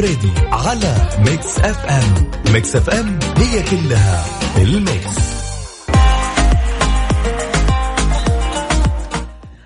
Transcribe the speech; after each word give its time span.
الفريدي 0.00 0.32
على 0.52 1.08
Mix 1.18 1.58
FM. 1.58 2.30
Mix 2.52 2.76
F 2.76 2.90
M 2.90 3.18
هي 3.36 3.62
كلها 3.62 4.24
ال 4.58 4.74
Mix. 4.74 5.40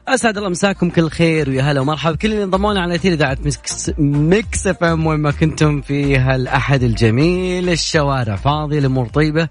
أسعد 0.09 0.37
الله 0.37 0.48
مساكم 0.48 0.91
كل 0.91 1.10
خير 1.10 1.51
ويا 1.51 1.62
هلا 1.62 1.80
ومرحبا. 1.80 2.16
كل 2.16 2.33
اللي 2.33 2.45
انضمونا 2.45 2.82
على 2.82 2.95
أثير 2.95 3.13
إذاعة 3.12 3.38
Mix 3.45 3.90
Mix 3.99 4.66
FM 4.66 5.07
وين 5.07 5.21
ما 5.21 5.30
كنتم 5.30 5.80
في 5.80 6.18
هالأحد 6.18 6.82
الجميل. 6.82 7.68
الشوارع 7.68 8.37
فاضية 8.37 8.79
الأمور 8.79 9.07
طيبة. 9.07 9.49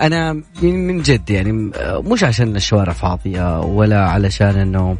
أنا 0.00 0.32
من 0.62 1.02
جد 1.02 1.30
يعني 1.30 1.72
مش 1.82 2.24
عشان 2.24 2.56
الشوارع 2.56 2.92
فاضية 2.92 3.60
ولا 3.60 4.08
علشان 4.08 4.56
إنه 4.58 4.96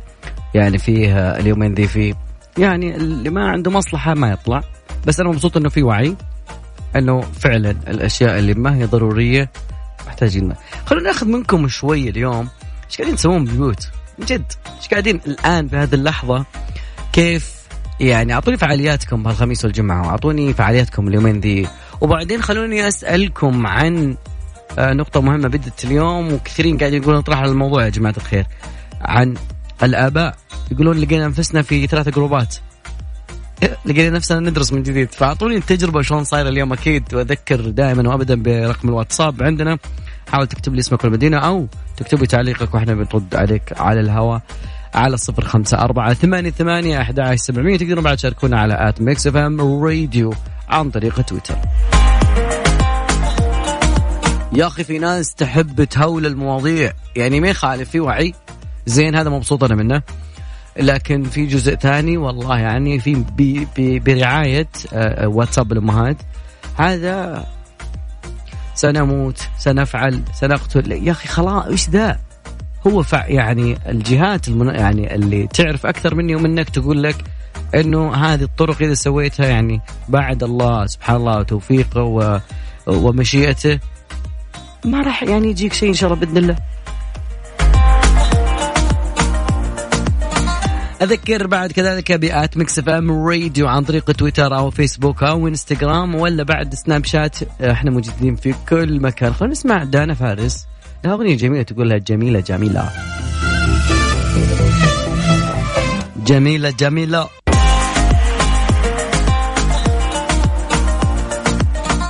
يعني 0.55 0.79
فيه 0.79 1.31
اليومين 1.31 1.75
ذي 1.75 1.87
في 1.89 2.15
يعني 2.59 2.97
اللي 2.97 3.31
ما 3.31 3.51
عنده 3.51 3.71
مصلحة 3.71 4.15
ما 4.15 4.31
يطلع. 4.31 4.63
بس 5.07 5.21
أنا 5.21 5.29
مبسوط 5.29 5.57
إنه 5.57 5.69
في 5.69 5.83
وعي 5.83 6.17
إنه 6.97 7.21
فعلا 7.21 7.71
الأشياء 7.71 8.39
اللي 8.39 8.55
ما 8.55 8.77
هي 8.77 8.85
ضرورية 8.85 9.51
محتاجين 10.07 10.53
خلونا 10.87 11.07
ناخذ 11.07 11.27
منكم 11.27 11.69
شوي 11.69 12.09
اليوم 12.09 12.49
إيش 12.87 12.99
قاعدين 12.99 13.17
تسوون 13.17 13.45
بالبيوت 13.45 13.89
من 14.19 14.27
جد 14.27 14.53
إيش 14.77 14.89
قاعدين 14.89 15.21
الآن 15.27 15.69
في 15.69 15.77
هذه 15.77 15.95
اللحظة؟ 15.95 16.45
كيف؟ 17.13 17.63
يعني 18.01 18.35
أعطوني 18.35 18.57
فعالياتكم 18.57 19.23
بهالخميس 19.23 19.65
والجمعة 19.65 20.07
وأعطوني 20.07 20.55
فعالياتكم 20.55 21.09
اليومين 21.09 21.41
ذي. 21.41 21.69
وبعدين 22.01 22.43
خلوني 22.43 22.89
أسألكم 22.89 23.67
عن 23.67 24.17
آه، 24.79 24.93
نقطة 24.93 25.21
مهمة 25.21 25.49
بدت 25.49 25.85
اليوم 25.85 26.33
وكثيرين 26.33 26.79
قاعدين 26.79 27.03
يقولون 27.03 27.19
اطرح 27.19 27.39
على 27.39 27.51
الموضوع 27.51 27.85
يا 27.85 27.89
جماعة 27.89 28.15
الخير 28.17 28.47
عن 29.01 29.35
الآباء. 29.83 30.37
يقولون 30.71 30.99
لقينا 30.99 31.27
أنفسنا 31.27 31.63
في 31.63 31.87
ثلاث 31.87 32.09
جروبات. 32.09 32.57
لقينا 33.85 34.11
نفسنا 34.11 34.51
ندرس 34.51 34.73
من 34.73 34.83
جديد. 34.83 35.13
فأعطوني 35.13 35.57
التجربة 35.57 36.03
شلون 36.03 36.25
صايرة 36.25 36.49
اليوم. 36.49 36.73
أكيد 36.73 37.15
واذكر 37.15 37.61
دائما 37.61 38.09
وابدا 38.09 38.43
برقم 38.43 38.89
الواتساب 38.89 39.43
عندنا. 39.43 39.79
حاول 40.33 40.47
تكتب 40.47 40.75
لي 40.75 40.81
اسمك 40.81 41.05
والمدينة 41.05 41.39
أو 41.39 41.67
تكتب 41.97 42.21
لي 42.21 42.27
تعليقك 42.27 42.75
وإحنا 42.75 42.95
بنرد 42.95 43.35
عليك 43.35 43.81
على 43.81 44.01
الهواء 44.01 44.41
على 44.95 45.17
صفر 45.17 45.45
خمسة 45.45 45.79
أربعة 45.79 46.15
ثمانية 46.15 46.51
ثمانية 46.51 47.01
أحد 47.01 47.35
سبعمية. 47.35 47.79
تقدرون 47.79 48.05
بعد 48.05 48.17
تشاركونا 48.17 48.61
على 48.61 48.89
at 48.89 49.01
Mix 49.01 49.27
FM 49.27 49.85
Radio 49.85 50.35
عن 50.69 50.91
طريق 50.91 51.21
تويتر. 51.21 51.57
يا 54.53 54.67
أخي 54.67 54.85
في 54.85 54.99
ناس 54.99 55.35
تحب 55.35 55.85
تهول 55.85 56.27
المواضيع. 56.27 56.93
يعني 57.17 57.41
ما 57.41 57.49
يخالف 57.49 57.91
في 57.91 58.01
وعي. 58.01 58.35
زين 58.87 59.17
هذا 59.17 59.31
مبسوط 59.31 59.65
أنا 59.65 59.75
منه. 59.75 60.03
لكن 60.77 61.23
في 61.23 61.47
جزء 61.47 61.75
ثاني 61.75 62.17
والله 62.17 62.59
يعني 62.59 62.99
في 62.99 63.25
بي 63.37 63.69
بي 63.77 63.99
برعاية 63.99 64.69
آه، 64.93 65.29
واتساب 65.29 65.73
الأمهات 65.73 66.17
هذا 66.77 67.47
سنموت 68.75 69.49
سنفعل 69.59 70.23
سنقتل. 70.35 70.93
يا 70.93 71.13
أخي 71.13 71.29
خلاص 71.29 71.67
إيش 71.67 71.89
ذا؟ 71.89 72.19
هو 72.87 73.03
فع 73.03 73.27
يعني 73.27 73.79
الجهات 73.89 74.49
المن... 74.49 74.75
يعني 74.75 75.15
اللي 75.15 75.47
تعرف 75.47 75.87
أكثر 75.87 76.15
مني 76.15 76.35
ومنك 76.35 76.71
تقول 76.71 77.03
لك 77.03 77.17
إنه 77.75 78.15
هذه 78.15 78.43
الطرق 78.43 78.83
إذا 78.83 78.95
سويتها 78.95 79.47
يعني 79.47 79.81
بعد 80.09 80.43
الله 80.43 80.87
سبحان 80.87 81.17
الله 81.17 81.39
وتوفيقه 81.39 82.03
و... 82.03 82.41
ومشيئته 82.87 83.79
ما 84.85 85.03
راح 85.03 85.23
يعني 85.23 85.51
يجيك 85.51 85.73
شيء 85.73 85.89
إن 85.89 85.95
شاء 85.95 86.13
الله 86.13 86.27
بإذن 86.27 86.37
الله. 86.37 86.57
أذكر 91.03 91.47
بعد 91.47 91.73
كذلك 91.73 92.13
ب 92.13 92.57
at 92.57 92.79
Mix 92.79 92.89
FM 92.89 93.29
Radio 93.29 93.69
عن 93.69 93.85
طريق 93.85 94.13
تويتر 94.13 94.57
أو 94.57 94.71
فيسبوك 94.71 95.23
أو 95.23 95.49
إنستغرام 95.49 96.15
ولا 96.15 96.43
بعد 96.43 96.75
سناب 96.75 97.05
شات 97.05 97.37
إحنا 97.63 97.91
موجودين 97.91 98.37
في 98.37 98.55
كل 98.69 99.01
مكان. 99.01 99.35
خلينا 99.35 99.53
نسمع 99.53 99.85
دانا 99.85 100.15
فارس. 100.15 100.67
لها 101.05 101.15
أغنية 101.15 101.37
جميلة 101.37 101.63
تقول 101.63 101.89
لها 101.89 101.99
جميلة 101.99 102.41
جميلة. 102.41 102.91
جميلة 106.27 106.71
جميلة. 106.71 107.29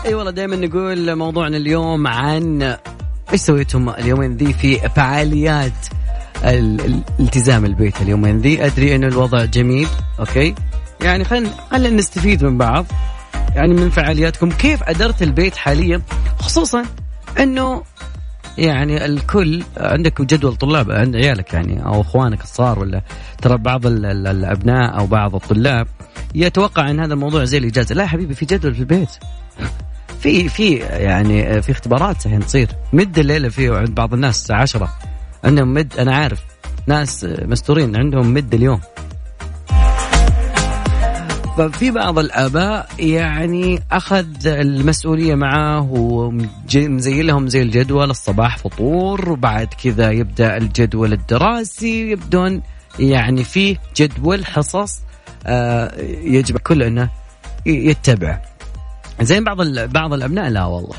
أي 0.06 0.14
والله 0.14 0.30
دائما 0.30 0.56
نقول 0.56 1.14
موضوعنا 1.14 1.56
اليوم 1.56 2.06
عن 2.06 2.62
إيش 3.32 3.40
سويتم 3.40 3.88
اليومين 3.88 4.36
ذي 4.36 4.52
في 4.52 4.88
فعاليات. 4.88 5.86
الالتزام 6.44 7.64
البيت 7.64 8.02
اليومين 8.02 8.38
ذي. 8.38 8.66
أدري 8.66 8.94
انه 8.94 9.06
الوضع 9.06 9.44
جميل 9.44 9.88
أوكي؟ 10.18 10.54
يعني 11.02 11.24
خلينا 11.24 11.50
خلينا 11.70 11.96
نستفيد 11.96 12.44
من 12.44 12.58
بعض. 12.58 12.86
يعني 13.54 13.74
من 13.74 13.90
فعالياتكم. 13.90 14.50
كيف 14.50 14.82
أدرت 14.82 15.22
البيت 15.22 15.56
حاليا؟ 15.56 16.02
خصوصا 16.38 16.84
أنه 17.38 17.82
يعني 18.58 19.04
الكل 19.04 19.62
عندك 19.76 20.22
جدول 20.22 20.56
طلاب 20.56 20.90
عند 20.90 21.16
عيالك 21.16 21.54
يعني 21.54 21.84
أو 21.84 22.00
إخوانك 22.00 22.42
الصغار 22.42 22.78
ولا 22.78 23.02
ترى 23.42 23.56
بعض 23.58 23.86
الأبناء 23.86 24.98
أو 24.98 25.06
بعض 25.06 25.34
الطلاب 25.34 25.86
يتوقع 26.34 26.90
أن 26.90 27.00
هذا 27.00 27.14
الموضوع 27.14 27.44
زي 27.44 27.58
الإجازة. 27.58 27.94
لا 27.94 28.06
حبيبي 28.06 28.34
في 28.34 28.46
جدول 28.46 28.74
في 28.74 28.80
البيت. 28.80 29.08
في 30.20 30.48
في 30.48 30.74
يعني 30.76 31.62
في 31.62 31.72
اختبارات 31.72 32.26
الحين 32.26 32.46
تصير. 32.46 32.68
مد 32.92 33.18
الليلة 33.18 33.48
فيه 33.48 33.72
عند 33.72 33.94
بعض 33.94 34.14
الناس 34.14 34.40
الساعة 34.40 34.60
10 34.62 34.88
عندهم 35.44 35.74
مد 35.74 35.98
أنا 35.98 36.16
عارف. 36.16 36.40
ناس 36.86 37.26
مستورين 37.42 37.96
عندهم 37.96 38.34
مد 38.34 38.54
اليوم. 38.54 38.80
ففي 41.58 41.90
بعض 41.90 42.18
الآباء 42.18 42.88
يعني 42.98 43.82
أخذ 43.92 44.46
المسؤولية 44.46 45.34
معاه 45.34 45.88
ومزين 45.90 47.26
لهم 47.26 47.48
زي 47.48 47.62
الجدول 47.62 48.10
الصباح 48.10 48.58
فطور 48.58 49.30
وبعد 49.30 49.66
كذا 49.84 50.10
يبدأ 50.10 50.56
الجدول 50.56 51.12
الدراسي 51.12 52.10
يبدون 52.10 52.62
يعني 52.98 53.44
في 53.44 53.76
جدول 53.96 54.46
حصص 54.46 55.00
آه، 55.46 56.00
يجب 56.22 56.58
كل 56.58 56.82
إنه 56.82 57.10
يتبع 57.66 58.40
زين 59.20 59.44
بعض 59.44 59.62
بعض 59.68 60.12
الأبناء 60.12 60.48
لا 60.48 60.64
والله. 60.64 60.96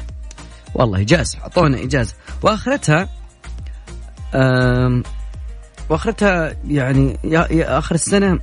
والله 0.75 1.01
إجازة 1.01 1.39
أعطونا 1.39 1.83
إجازة. 1.83 2.13
وآخرتها 2.41 3.09
وآخرتها 5.89 6.55
يعني 6.67 7.17
يا, 7.23 7.47
يا 7.51 7.77
آخر 7.77 7.95
السنة 7.95 8.39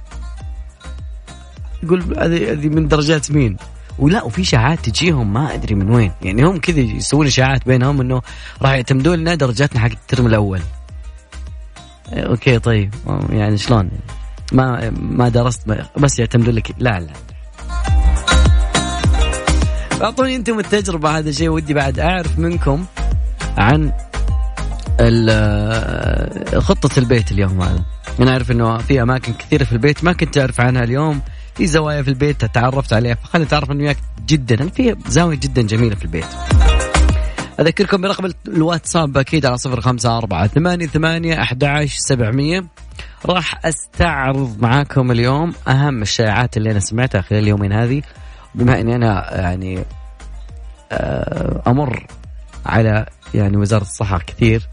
يقول 1.82 2.02
هذه 2.19 2.52
هذه 2.52 2.69
من 2.69 2.88
درجات 2.88 3.31
مين؟ 3.31 3.56
ولا 3.98 4.25
وفي 4.25 4.42
اشاعات 4.42 4.88
تجيهم 4.88 5.32
ما 5.32 5.54
أدري 5.54 5.75
من 5.75 5.90
وين. 5.90 6.12
يعني 6.22 6.42
هم 6.42 6.60
كذا 6.60 6.81
يسوون 6.81 7.26
اشاعات 7.26 7.66
بينهم 7.66 8.00
إنه 8.00 8.22
راح 8.62 8.70
يعتمدون 8.70 9.19
لنا 9.19 9.34
درجاتنا 9.34 9.81
حق 9.81 9.90
ال 9.90 9.98
term 9.98 10.26
الأول. 10.26 10.60
okay 12.12 12.58
طيب. 12.58 12.94
يعني 13.31 13.58
شلون؟ 13.58 13.90
ما 14.52 14.90
ما 15.00 15.28
درست 15.28 15.69
بس 15.98 16.19
يعتمدون 16.19 16.54
لك. 16.54 16.75
لا 16.78 17.00
لا. 17.00 17.12
أعطوني 20.02 20.36
أنتم 20.36 20.58
التجربة 20.58 21.19
هذا 21.19 21.32
شيء 21.32 21.48
ودي 21.48 21.75
بعد 21.75 21.98
أعرف 21.98 22.38
منكم 22.38 22.84
عن 23.58 23.93
خطة 26.61 26.99
البيت 26.99 27.32
اليوم 27.32 27.62
هذا. 27.62 27.85
أنا 28.20 28.31
أعرف 28.31 28.50
أنه 28.50 28.79
في 28.79 29.02
أماكن 29.02 29.32
كثيرة 29.32 29.64
في 29.64 29.73
البيت 29.73 30.05
ما 30.05 30.12
كنت 30.12 30.38
أعرف 30.38 30.61
عنها 30.61 30.85
اليوم. 30.85 31.20
في 31.55 31.67
زوايا 31.67 32.02
في 32.02 32.08
البيت 32.08 32.44
تعرفت 32.44 32.93
عليها. 32.93 33.14
فخليني 33.14 33.47
أتعرف 33.47 33.70
أنه 33.70 33.97
جدا. 34.26 34.69
في 34.69 34.97
زاوية 35.08 35.37
جدا 35.37 35.62
جميلة 35.62 35.94
في 35.94 36.05
البيت. 36.05 36.26
أذكركم 37.61 38.00
برقم 38.00 38.32
الواتساب 38.49 39.19
أكيد 39.19 39.47
على 39.47 39.58
صفر 39.58 39.81
خمسة 39.81 40.19
أربعة 40.19 40.47
ثمانية 40.47 40.87
ثمانية 40.87 41.43
أحد 41.43 41.64
سبعمية. 41.87 42.64
راح 43.26 43.67
أستعرض 43.67 44.56
معاكم 44.61 45.11
اليوم 45.11 45.55
أهم 45.69 46.03
الشائعات 46.03 46.56
اللي 46.56 46.70
أنا 46.70 46.81
سمعتها 46.81 47.20
خلال 47.20 47.43
اليومين 47.43 47.73
هذه. 47.73 48.03
بما 48.55 48.81
أني 48.81 48.94
أنا 48.94 49.41
يعني 49.41 49.85
آه، 50.93 51.62
أمر 51.67 52.06
على 52.67 53.06
يعني 53.35 53.56
وزارة 53.56 53.82
الصحة 53.82 54.19
كثير. 54.19 54.69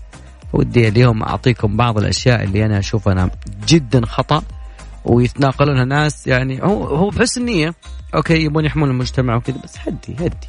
ودي 0.53 0.87
اليوم 0.87 1.23
أعطيكم 1.23 1.77
بعض 1.77 1.97
الأشياء 1.97 2.43
اللي 2.43 2.65
أنا 2.65 2.79
أشوف 2.79 3.09
أنا 3.09 3.29
جدا 3.67 4.05
خطأ 4.05 4.43
ويتناقلونها 5.05 5.85
ناس 5.85 6.27
يعني 6.27 6.63
هو 6.63 6.83
هو 6.83 7.09
بحسن 7.09 7.45
نيه 7.45 7.73
أوكي 8.15 8.43
يبون 8.43 8.65
يحمون 8.65 8.89
المجتمع 8.89 9.35
وكذا 9.35 9.57
بس 9.63 9.75
هدي 9.87 10.25
هدي. 10.25 10.47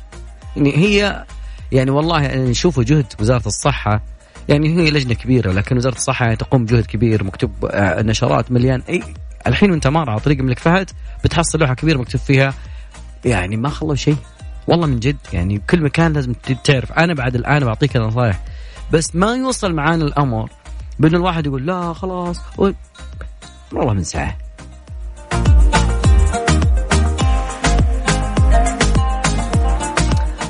يعني 0.57 0.77
هي 0.77 1.25
يعني 1.73 1.91
والله 1.91 2.23
يعني 2.23 2.51
نشوفوا 2.51 2.83
جهد 2.83 3.07
وزارة 3.21 3.47
الصحة 3.47 4.03
يعني 4.49 4.69
هي 4.77 4.91
لجنة 4.91 5.15
كبيرة 5.15 5.53
لكن 5.53 5.77
وزارة 5.77 5.95
الصحة 5.95 6.25
يعني 6.25 6.37
تقوم 6.37 6.65
بجهد 6.65 6.87
كبير 6.87 7.25
مكتوب 7.25 7.51
آه، 7.71 8.03
نشرات 8.03 8.53
مليان. 8.53 8.83
إي 8.89 9.03
الحين 9.47 9.71
وأنت 9.71 9.87
مار 9.87 10.11
على 10.11 10.21
طريق 10.21 10.39
الملك 10.39 10.59
فهد 10.59 10.91
بتحصل 11.25 11.59
لوحة 11.59 11.75
كبيرة 11.75 11.99
مكتوب 11.99 12.21
فيها. 12.21 12.55
يعني 13.25 13.57
ما 13.57 13.69
خلوا 13.69 13.95
شيء. 13.95 14.17
والله 14.67 14.87
من 14.87 15.01
جد 15.01 15.17
يعني 15.33 15.59
بكل 15.59 15.83
مكان 15.83 16.13
لازم 16.13 16.33
تعرف. 16.65 16.93
أنا 16.93 17.15
بعد 17.15 17.35
الآن 17.35 17.65
بعطيك 17.65 17.97
نصائح 17.97 18.41
بس 18.93 19.17
ما 19.17 19.35
يوصل 19.35 19.73
معانا 19.73 20.05
الأمر 20.05 20.51
بأن 20.99 21.15
الواحد 21.15 21.47
يقول 21.47 21.67
لا 21.67 21.93
خلاص 21.93 22.41
والله 23.73 23.93
من 23.93 24.05
ساعة. 24.05 24.37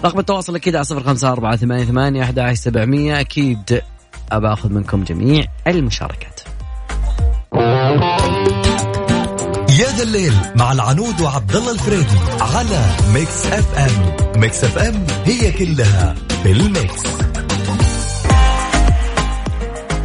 رقم 0.05 0.19
التواصل 0.19 0.57
أكيد 0.57 0.77
على 0.77 0.85
صفر 0.85 1.03
خمسة 1.03 1.33
أربعة 1.33 1.57
ثمانية 1.57 1.85
ثمانية 1.85 2.23
أحد 2.23 2.53
سبعمية. 2.53 3.21
أكيد 3.21 3.83
أبى 4.33 4.47
أخذ 4.47 4.73
منكم 4.73 5.05
جميع 5.05 5.45
المشاركات. 5.67 6.41
يا 9.79 9.97
ذا 9.97 10.03
الليل 10.03 10.33
مع 10.57 10.73
العنود 10.73 11.21
وعبد 11.21 11.57
الله 11.57 11.73
الفريدي 11.73 12.19
على 12.41 12.87
Mix 13.15 13.47
FM. 13.47 14.41
Mix 14.41 14.65
FM 14.65 15.07
هي 15.25 15.53
كلها 15.53 16.15
في 16.43 16.53
ال 16.53 16.63
Mix. 16.63 17.03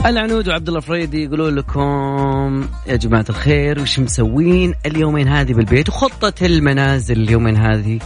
العنود 0.05 0.47
وعبد 0.47 0.67
الله 0.67 0.79
فريدي 0.79 1.23
يقولون 1.23 1.55
لكم 1.55 2.67
يا 2.87 2.95
جماعة 2.95 3.25
الخير 3.29 3.81
وش 3.81 3.99
مسوين 3.99 4.73
اليومين 4.85 5.27
هذه 5.27 5.53
بالبيت؟ 5.53 5.89
وخطة 5.89 6.33
المنازل 6.41 7.21
اليومين 7.21 7.57
هذه 7.57 7.99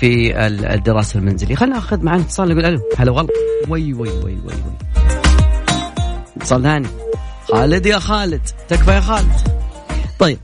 في 0.00 0.40
الدراسة 0.74 1.18
المنزلية. 1.18 1.54
خلينا 1.54 1.74
ناخذ 1.74 2.02
معنا 2.02 2.20
اتصال 2.22 2.48
نقول 2.48 2.64
ألو 2.64 2.80
هلا 2.98 3.10
والله. 3.10 3.30
وي 3.68 3.92
وي 3.92 4.08
وي 4.08 4.24
وي 4.24 4.34
وي. 4.44 4.54
اتصال 6.36 6.62
ثاني. 6.62 6.88
خالد 7.52 7.86
يا 7.86 7.98
خالد. 7.98 8.42
تكفى 8.68 8.90
يا 8.90 9.00
خالد. 9.00 9.32
طيب 10.18 10.38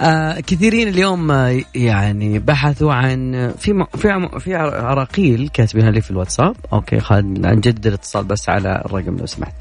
آه 0.00 0.40
كثيرين 0.40 0.88
اليوم 0.88 1.30
آه 1.30 1.60
يعني 1.74 2.38
بحثوا 2.38 2.92
عن 2.92 3.52
في 3.58 3.72
م... 3.72 3.84
في 3.84 4.10
عم... 4.10 4.38
في 4.38 4.54
عراقيل 4.54 5.50
كاتبينها 5.52 5.90
لي 5.90 6.00
في 6.00 6.10
الواتساب. 6.10 6.56
okay 6.72 7.00
خالد 7.00 7.46
نجدد 7.46 7.86
الاتصال 7.86 8.24
بس 8.24 8.48
على 8.48 8.82
الرقم 8.86 9.16
لو 9.16 9.26
سمحت. 9.26 9.54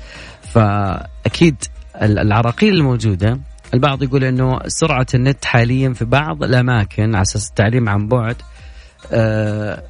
فأكيد 0.54 1.56
العراقيل 2.02 2.74
الموجودة 2.74 3.40
البعض 3.74 4.04
يقول 4.04 4.24
إنه 4.24 4.60
سرعة 4.68 5.08
النت 5.14 5.46
حاليا 5.46 5.94
في 5.94 6.06
بعض 6.06 6.44
الأماكن 6.44 7.16
على 7.16 7.22
أساس 7.22 7.50
التعليم 7.50 7.90
عن 7.90 8.08
بعد 8.08 8.36
آه 9.12 9.84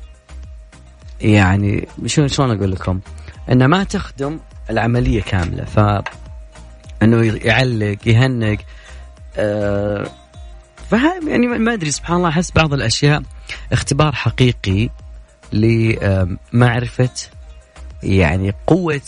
يعني 1.22 1.88
شو 2.06 2.28
شلون 2.28 2.52
أقول 2.58 2.72
لكم؟ 2.72 3.00
إنه 3.52 3.68
ما 3.68 3.84
تخدم 3.84 4.40
العملية 4.70 5.22
كاملة 5.22 5.66
ف 5.66 5.80
إنه 7.04 7.24
يعلق 7.24 7.98
يهنق 8.08 8.58
آه 9.38 10.08
فهم 10.92 11.28
يعني 11.28 11.48
ما 11.48 11.74
أدري 11.74 11.92
سبحان 11.92 12.18
الله 12.18 12.30
أحس 12.30 12.52
بعض 12.52 12.74
الأشياء 12.74 13.24
اختبار 13.72 14.16
حقيقي 14.16 14.90
لمعرفه 15.54 17.10
يعني 18.04 18.54
قوة 18.68 19.02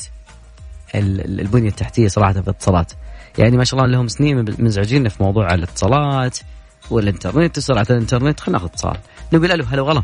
البنية 0.96 1.70
التحتية 1.70 2.08
صراحة 2.08 2.34
في 2.34 2.40
الاتصالات. 2.40 2.92
يعني 3.38 3.58
ما 3.58 3.64
شاء 3.64 3.80
الله 3.80 3.92
لهم 3.92 4.08
سنين 4.08 4.46
منزعجين 4.60 5.10
في 5.10 5.24
موضوع 5.24 5.54
الاتصالات 5.54 6.38
والإنترنت 6.92 7.58
وسرعة 7.58 7.88
الإنترنت. 7.90 8.40
خلينا 8.40 8.60
ناخذ 8.60 8.72
اتصال. 8.72 8.98
نقول 9.34 9.52
ألو 9.52 9.64
هلا 9.64 9.82
وغلا 9.82 10.04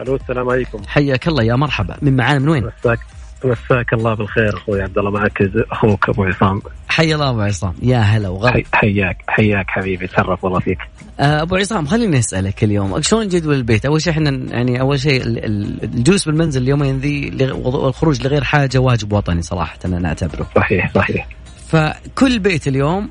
ألو 0.00 0.16
السلام 0.16 0.48
عليكم. 0.48 0.82
حياك 0.86 1.28
الله 1.28 1.44
يا 1.44 1.54
مرحبا. 1.54 1.96
من 2.02 2.16
معانا 2.16 2.38
من 2.38 2.48
وين؟ 2.48 2.70
مساك. 2.80 2.98
مساك 3.44 3.92
الله 3.92 4.14
بالخير 4.14 4.56
أخوي 4.56 4.82
عبد 4.82 4.98
الله 4.98 5.10
معك 5.10 5.42
أخوك 5.72 6.08
أبو 6.08 6.24
عصام 6.24 6.62
حيا 6.88 7.14
الله 7.14 7.30
أبو 7.30 7.40
عصام 7.40 7.74
يا 7.82 7.98
هلا 7.98 8.28
وغلا 8.28 8.62
حياك 8.72 9.16
حياك 9.28 9.70
حبيبي 9.70 10.06
تشرف 10.06 10.44
والله 10.44 10.60
فيك 10.60 10.78
آه، 11.20 11.42
أبو 11.42 11.56
عصام 11.56 11.86
خليني 11.86 12.18
أسألك 12.18 12.64
اليوم 12.64 13.02
شلون 13.02 13.28
جدول 13.28 13.54
البيت؟ 13.54 13.86
أول 13.86 14.02
شيء 14.02 14.12
إحنا 14.12 14.30
يعني 14.30 14.80
أول 14.80 15.00
شيء 15.00 15.22
الجلوس 15.26 16.24
بالمنزل 16.24 16.62
اليومين 16.62 16.98
ذي 16.98 17.48
والخروج 17.52 18.26
لغير 18.26 18.44
حاجة 18.44 18.78
واجب 18.78 19.12
وطني 19.12 19.42
صراحة 19.42 19.78
أنا 19.84 20.08
اعتبره. 20.08 20.46
صحيح 20.56 20.92
صحيح. 20.94 21.28
فكل 21.68 22.38
بيت 22.38 22.68
اليوم 22.68 23.10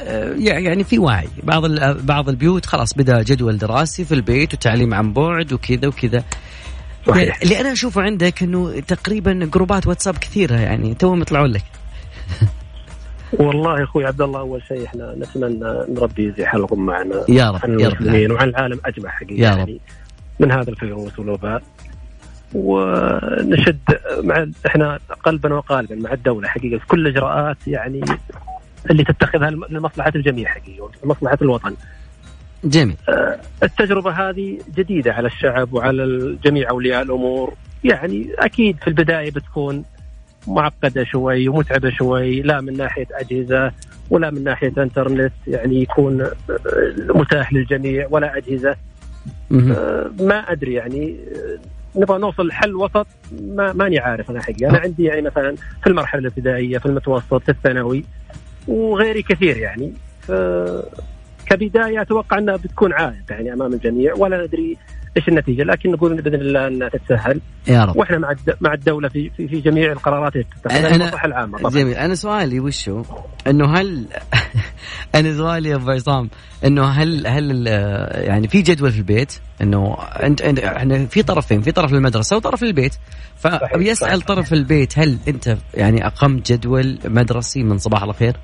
آه، 0.00 0.34
يعني 0.38 0.84
في 0.84 0.98
وعي 0.98 1.28
بعض 1.42 1.66
بعض 2.06 2.28
البيوت 2.28 2.66
خلاص 2.66 2.94
بدأ 2.94 3.22
جدول 3.22 3.58
دراسي 3.58 4.04
في 4.04 4.14
البيت 4.14 4.54
وتعليم 4.54 4.94
عن 4.94 5.12
بعد 5.12 5.52
وكذا 5.52 5.88
وكذا 5.88 6.24
صحيح. 7.06 7.42
اللي 7.42 7.60
أنا 7.60 7.72
أشوفه 7.72 8.02
عندك 8.02 8.42
إنه 8.42 8.80
تقريبا 8.80 9.50
جروبات 9.52 9.86
واتساب 9.86 10.18
كثيرة 10.18 10.54
يعني 10.54 10.94
توهم 10.94 11.22
يطلعون 11.22 11.50
لك 11.50 11.64
والله 13.32 13.82
أخوي 13.84 14.06
عبد 14.06 14.20
الله 14.22 14.40
أول 14.40 14.62
شيء 14.68 14.86
إحنا 14.86 15.14
نتمنى 15.18 15.84
نربي 15.88 16.32
زي 16.38 16.46
حلقهم 16.46 16.86
معنا 16.86 17.24
يا 17.28 17.50
رب 17.50 17.60
عن 17.62 17.70
المسلمين 17.70 18.32
وعن 18.32 18.48
العالم 18.48 18.80
أجمع 18.84 19.10
حقيقه 19.10 19.40
يا 19.40 19.50
رب. 19.50 19.58
يعني 19.58 19.80
من 20.40 20.52
هذا 20.52 20.70
الفيروس 20.70 21.18
والوباء 21.18 21.62
ونشد 22.54 23.78
مع 24.18 24.46
إحنا 24.66 24.98
قلبا 25.24 25.54
وقالبا 25.54 25.94
مع 25.94 26.12
الدولة 26.12 26.48
حقيقة 26.48 26.78
في 26.78 26.86
كل 26.86 27.06
الاجراءات 27.06 27.56
يعني 27.66 28.00
اللي 28.90 29.04
تتخذها 29.04 29.50
لمصلحه 29.50 30.12
الجميع 30.14 30.48
حقيقه 30.48 30.90
لمصلحه 31.04 31.38
الوطن. 31.42 31.74
جميل. 32.64 32.96
التجربة 33.62 34.10
هذه 34.10 34.58
جديدة 34.76 35.12
على 35.12 35.26
الشعب 35.26 35.72
وعلى 35.72 36.36
جميع 36.44 36.70
أولياء 36.70 37.02
الأمور. 37.02 37.54
يعني 37.84 38.26
أكيد 38.38 38.76
في 38.76 38.88
البداية 38.88 39.30
بتكون 39.30 39.84
معقدة 40.48 41.04
شوي 41.04 41.48
ومتعبة 41.48 41.90
شوي 41.90 42.42
لا 42.42 42.60
من 42.60 42.76
ناحية 42.76 43.06
أجهزة 43.12 43.72
ولا 44.10 44.30
من 44.30 44.44
ناحية 44.44 44.72
إنترنت 44.78 45.32
يعني 45.46 45.82
يكون 45.82 46.30
متاح 46.98 47.52
للجميع 47.52 48.06
ولا 48.10 48.36
أجهزة. 48.36 48.76
ما 50.20 50.52
أدري 50.52 50.74
يعني 50.74 51.16
نبغى 51.96 52.18
نوصل 52.18 52.52
حل 52.52 52.74
وسط 52.74 53.06
ما 53.32 53.72
ماني 53.72 53.98
عارف 53.98 54.30
أنا 54.30 54.42
حقيقه 54.42 54.70
أنا 54.70 54.78
عندي 54.78 55.04
يعني 55.04 55.22
مثلا 55.22 55.56
في 55.82 55.86
المرحلة 55.86 56.20
الابتدائية 56.20 56.78
في 56.78 56.86
المتوسط 56.86 57.42
في 57.42 57.48
الثانوي 57.48 58.04
وغيري 58.68 59.22
كثير 59.22 59.56
يعني. 59.56 59.92
كبداية 61.46 62.02
أتوقع 62.02 62.38
أنها 62.38 62.56
بتكون 62.56 62.92
عائق 62.92 63.24
يعني 63.30 63.52
أمام 63.52 63.72
الجميع 63.72 64.14
ولا 64.14 64.44
ندري 64.46 64.76
إيش 65.16 65.28
النتيجة 65.28 65.62
لكن 65.62 65.90
نقول 65.90 66.22
بإذن 66.22 66.34
الله 66.34 66.66
أنها 66.66 66.88
تتسهل. 66.88 67.40
يا 67.68 67.84
رب. 67.84 67.96
وإحنا 67.96 68.18
مع 68.18 68.34
مع 68.60 68.74
الدولة 68.74 69.08
في 69.08 69.30
في, 69.30 69.48
في 69.48 69.60
جميع 69.60 69.92
القرارات 69.92 70.32
اللي 70.32 70.46
تتخذها 70.62 70.96
المصلحه 70.96 71.26
العامة 71.26 71.58
طبعا. 71.58 71.70
جميل. 71.72 71.94
أنا 71.94 72.14
سؤالي 72.14 72.60
وشو؟ 72.60 73.02
إنه 73.46 73.74
هل 73.74 74.06
أنا 75.14 75.36
سؤالي 75.36 75.68
يا 75.68 75.76
أبو 75.76 75.90
عصام 75.90 76.30
إنه 76.64 76.84
هل 76.84 77.26
هل 77.26 77.66
يعني 78.16 78.48
في 78.48 78.62
جدول 78.62 78.92
في 78.92 78.98
البيت؟ 78.98 79.32
إنه 79.62 79.96
أنت 80.22 80.42
إحنا 80.58 81.06
في 81.06 81.22
طرفين 81.22 81.60
في 81.60 81.72
طرف 81.72 81.92
المدرسة 81.92 82.36
وطرف 82.36 82.62
البيت. 82.62 82.94
فبيسال 83.36 84.20
طرف 84.20 84.52
البيت 84.52 84.98
هل 84.98 85.18
أنت 85.28 85.56
يعني 85.74 86.06
أقمت 86.06 86.52
جدول 86.52 86.98
مدرسي 87.04 87.62
من 87.62 87.78
صباح 87.78 88.02
الخير؟ 88.02 88.36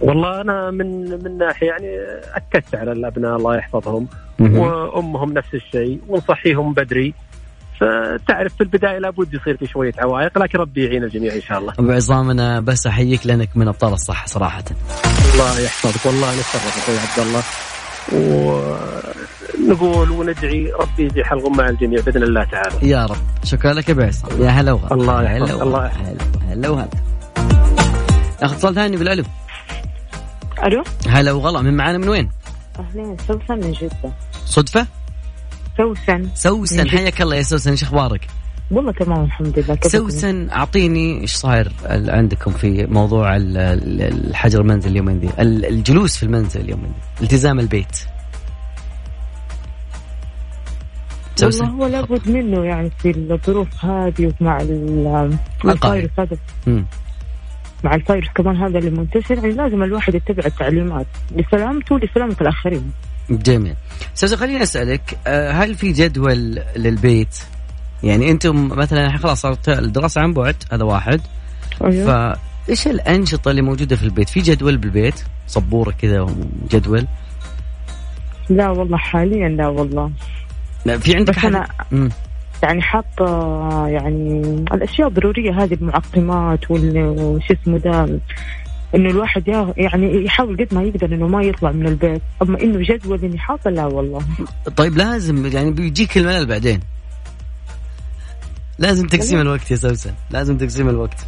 والله 0.00 0.40
أنا 0.40 0.70
من 0.70 1.10
من 1.24 1.38
ناحية 1.38 1.66
يعني 1.66 1.96
اكدت 2.34 2.74
على 2.74 2.92
الأبناء 2.92 3.36
الله 3.36 3.56
يحفظهم 3.56 4.08
وأمهم 4.40 5.32
نفس 5.32 5.54
الشيء 5.54 6.00
ونصحيهم 6.08 6.72
بدري 6.72 7.14
فتعرف 7.80 8.54
في 8.54 8.60
البداية 8.60 8.98
لابد 8.98 9.34
يصير 9.34 9.56
في 9.56 9.66
شوية 9.66 9.92
عوائق 9.98 10.38
لكن 10.38 10.58
ربي 10.58 10.84
يعين 10.84 11.04
الجميع 11.04 11.34
إن 11.34 11.40
شاء 11.40 11.58
الله. 11.58 11.72
أبو 11.78 11.90
عصام 11.90 12.30
أنا 12.30 12.60
بس 12.60 12.86
أحييك 12.86 13.26
لأنك 13.26 13.48
من 13.54 13.68
أبطال 13.68 13.92
الصحة 13.92 14.26
صراحة. 14.26 14.64
الله 15.34 15.60
يحفظك 15.60 16.06
والله 16.06 16.30
نتشرف 16.30 16.78
أخوي 16.78 16.98
عبد 16.98 17.18
الله 17.26 17.42
ونقول 19.68 20.10
وندعي 20.10 20.72
ربي 20.80 21.04
يجي 21.04 21.24
حلقهم 21.24 21.56
مع 21.56 21.68
الجميع 21.68 22.00
بإذن 22.00 22.22
الله 22.22 22.44
تعالى. 22.44 22.88
يا 22.88 23.06
رب 23.06 23.16
شكرا 23.44 23.72
لك 23.72 23.88
يا 23.88 23.94
أبو 23.94 24.02
عصام 24.02 24.42
يا 24.42 24.48
هلا 24.48 24.72
وغلا. 24.72 24.94
الله 24.94 25.22
يحفظك 25.22 25.62
الله 25.62 25.86
يحفظك. 25.86 26.20
هلا 26.48 26.68
وهلا. 26.68 26.88
ناخذ 28.42 28.54
اتصال 28.54 28.74
ثاني 28.74 28.96
بالالو. 28.96 29.24
ألو؟ 30.64 30.84
هلا 31.08 31.32
وغلا 31.32 31.62
من 31.62 31.76
معانا 31.76 31.98
من 31.98 32.08
وين؟ 32.08 32.30
أهلين 32.78 33.16
سوسن 33.28 33.54
من 33.54 33.72
جدة. 33.72 34.12
صدفة؟ 34.44 34.86
سوسن. 35.76 36.28
سوسن 36.34 36.88
حياك 36.88 37.22
الله 37.22 37.36
يا 37.36 37.42
سوسن 37.42 37.70
إيش 37.70 37.82
أخبارك؟ 37.82 38.26
والله 38.70 38.92
تمام 38.92 39.24
الحمد 39.24 39.58
لله. 39.58 39.74
كيف 39.74 39.92
سوسن 39.92 40.50
أعطيني 40.50 41.20
إيش 41.20 41.34
صاير 41.34 41.72
عندكم 41.86 42.52
في 42.52 42.86
موضوع 42.86 43.36
الحجر 43.36 44.60
المنزل 44.60 44.90
اليومين 44.90 45.18
ذي 45.18 45.30
الجلوس 45.68 46.16
في 46.16 46.22
المنزل 46.22 46.60
اليومين 46.60 46.92
ذي 47.18 47.24
التزام 47.24 47.60
البيت. 47.60 47.96
والله 51.42 51.66
هو 51.66 51.86
لابد 51.86 52.30
منه 52.30 52.64
يعني 52.64 52.90
في 52.98 53.10
الظروف 53.10 53.84
هذه 53.84 54.32
ومع 54.40 54.60
الفيروس 54.60 56.10
هذا 56.18 56.36
مع 57.84 57.94
الفيروس. 57.94 58.28
كمان 58.34 58.56
هذا 58.56 58.78
اللي 58.78 58.90
منتشر 58.90 59.34
يعني 59.34 59.52
لازم 59.52 59.82
الواحد 59.82 60.14
يتبع 60.14 60.42
التعليمات 60.46 61.06
لسلامته 61.36 61.94
ولسلامة 61.94 62.36
الآخرين. 62.40 62.92
جميل. 63.30 63.74
سوسن 64.14 64.36
خليني 64.36 64.62
أسألك 64.62 65.18
هل 65.28 65.74
في 65.74 65.92
جدول 65.92 66.62
للبيت؟ 66.76 67.42
يعني 68.02 68.30
أنتم 68.30 68.68
مثلا 68.68 69.16
خلاص 69.16 69.40
صارت 69.40 69.68
الدراسة 69.68 70.20
عن 70.20 70.32
بعد 70.32 70.56
هذا 70.72 70.84
واحد. 70.84 71.20
أيوه. 71.84 72.34
فإيش 72.66 72.86
الأنشطة 72.86 73.50
اللي 73.50 73.62
موجودة 73.62 73.96
في 73.96 74.02
البيت؟ 74.02 74.28
في 74.28 74.40
جدول 74.40 74.76
بالبيت؟ 74.76 75.24
سبورة 75.46 75.90
كذا 75.90 76.20
وجدول؟ 76.20 77.06
لا 78.50 78.68
والله 78.70 78.96
حاليا 78.96 79.48
لا 79.48 79.68
والله. 79.68 80.10
لا 80.84 80.98
في 80.98 81.16
عندك 81.16 81.38
بس 81.38 81.44
أنا 81.44 81.68
يعني 82.62 82.82
حاطه 82.82 83.86
يعني 83.88 84.40
الأشياء 84.72 85.08
الضرورية 85.08 85.62
هذه 85.62 85.74
المعقمات 85.74 86.70
وش 86.70 87.50
اسمه 87.50 87.78
ده 87.78 88.20
إنه 88.94 89.10
الواحد 89.10 89.48
يعني 89.76 90.24
يحاول 90.24 90.56
قد 90.56 90.74
ما 90.74 90.82
يقدر 90.82 91.14
إنه 91.14 91.26
ما 91.26 91.42
يطلع 91.42 91.72
من 91.72 91.86
البيت. 91.86 92.22
أما 92.42 92.60
إنه 92.60 92.78
جدول 92.82 93.24
إني 93.24 93.38
حاطه 93.38 93.70
لا 93.70 93.86
والله. 93.86 94.20
طيب 94.76 94.96
لازم 94.96 95.46
يعني 95.46 95.70
بيجيك 95.70 96.18
الملل 96.18 96.46
بعدين. 96.46 96.80
لازم 98.78 99.06
تقسيم 99.06 99.40
الوقت 99.40 99.70
يا 99.70 99.76
سوسن. 99.76 100.12
لازم 100.30 100.58
تقسيم 100.58 100.88
الوقت. 100.88 101.26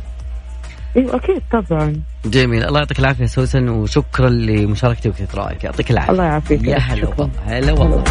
أيوه 0.97 1.17
أكيد 1.17 1.43
طبعا. 1.53 2.03
جميل. 2.25 2.65
الله 2.65 2.79
يعطيك 2.79 2.99
العافية 2.99 3.27
سوسن 3.27 3.69
وشكرا 3.69 4.29
لمشاركتك 4.29 5.11
وكثرة 5.11 5.43
رايك 5.43 5.65
يعطيك 5.65 5.91
العافية. 5.91 6.13
الله 6.13 6.25
يعافيك. 6.25 6.65
يا 6.65 6.79
هلا 6.79 7.09
والله. 7.09 7.31
هلا 7.47 7.73
والله. 7.73 8.05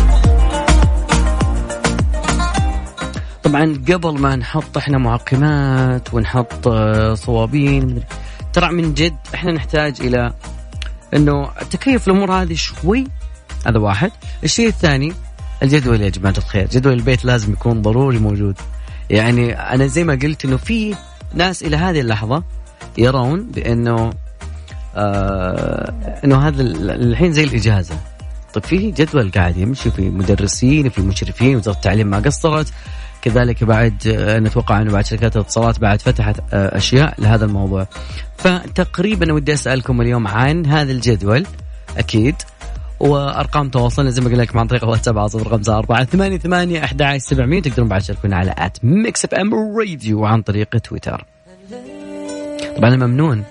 طبعا 3.52 3.84
قبل 3.92 4.20
ما 4.20 4.36
نحط 4.36 4.78
إحنا 4.78 4.98
معقمات 4.98 6.14
ونحط 6.14 6.68
آه، 6.68 7.14
صوابين 7.14 8.04
ترى 8.54 8.72
من 8.72 8.94
جد 8.94 9.16
إحنا 9.36 9.52
نحتاج 9.52 10.02
إلى 10.02 10.34
إنه 11.14 11.50
تكيف 11.72 12.08
الأمور 12.08 12.32
هذه 12.32 12.54
شوي. 12.54 13.08
هذا 13.66 13.80
واحد. 13.80 14.12
الشيء 14.44 14.68
الثاني 14.68 15.14
الجدول 15.64 16.02
يا 16.02 16.10
جماعة 16.10 16.34
الخير. 16.38 16.68
جدول 16.68 16.94
البيت 16.94 17.26
لازم 17.26 17.54
يكون 17.54 17.82
ضروري 17.82 18.20
موجود. 18.20 18.56
يعني 19.10 19.54
أنا 19.54 19.88
زي 19.88 20.04
ما 20.04 20.14
قلت 20.14 20.46
إنه 20.46 20.58
في 20.58 20.96
ناس 21.34 21.64
إلى 21.64 21.78
هذه 21.78 22.02
اللحظة 22.02 22.44
يرون 22.98 23.44
بإنه 23.44 24.10
آه 24.96 26.22
إنه 26.24 26.48
هذا 26.48 26.62
الحين 26.62 27.34
زي 27.34 27.44
الإجازة. 27.44 27.96
طيب 28.54 28.64
في 28.64 28.92
جدول 28.92 29.32
قاعد 29.32 29.58
يمشي 29.58 29.92
في 29.92 30.10
مدرسين 30.10 30.90
في 30.90 31.02
مشرفين 31.02 31.56
وزارة 31.56 31.76
التعليم 31.76 32.08
ما 32.08 32.20
قصرت. 32.20 32.74
كذلك 33.22 33.64
بعد 33.64 33.94
نتوقع 34.18 34.82
إنه 34.82 34.92
بعد 34.92 35.06
شركات 35.06 35.36
الاتصالات 35.36 35.80
بعد 35.80 36.02
فتحت 36.02 36.40
آه، 36.54 36.78
أشياء 36.78 37.22
لهذا 37.22 37.46
الموضوع. 37.46 37.88
فتقريبا 38.38 39.34
ودي 39.34 39.54
أسألكم 39.54 40.02
اليوم 40.02 40.28
عن 40.28 40.66
هذا 40.66 40.92
الجدول 40.92 41.46
أكيد. 41.98 42.36
وأرقام 43.00 43.70
تواصلنا 43.70 44.10
زي 44.10 44.22
ما 44.22 44.30
قلنا 44.30 44.42
لكم 44.42 44.60
عن 44.60 44.68
طريق 44.68 44.84
الواتساب 44.84 45.18
على 45.18 45.30
صفر 45.30 45.50
خمسة 45.50 45.78
أربعة 45.78 46.04
ثمانية 46.04 46.38
ثمانية 46.38 46.84
أحد 46.84 47.02
عشر 47.02 47.18
سبعمية. 47.18 47.62
تقدرون 47.62 47.88
بعد 47.88 48.02
تشاركونا 48.02 48.36
على 48.36 48.56
at 48.58 48.78
Mix 48.84 49.26
FM 49.26 49.78
Radio 49.80 50.26
عن 50.26 50.42
طريق 50.42 50.78
تويتر. 50.78 51.26
طبعا 52.78 52.96
ممنون 52.96 53.44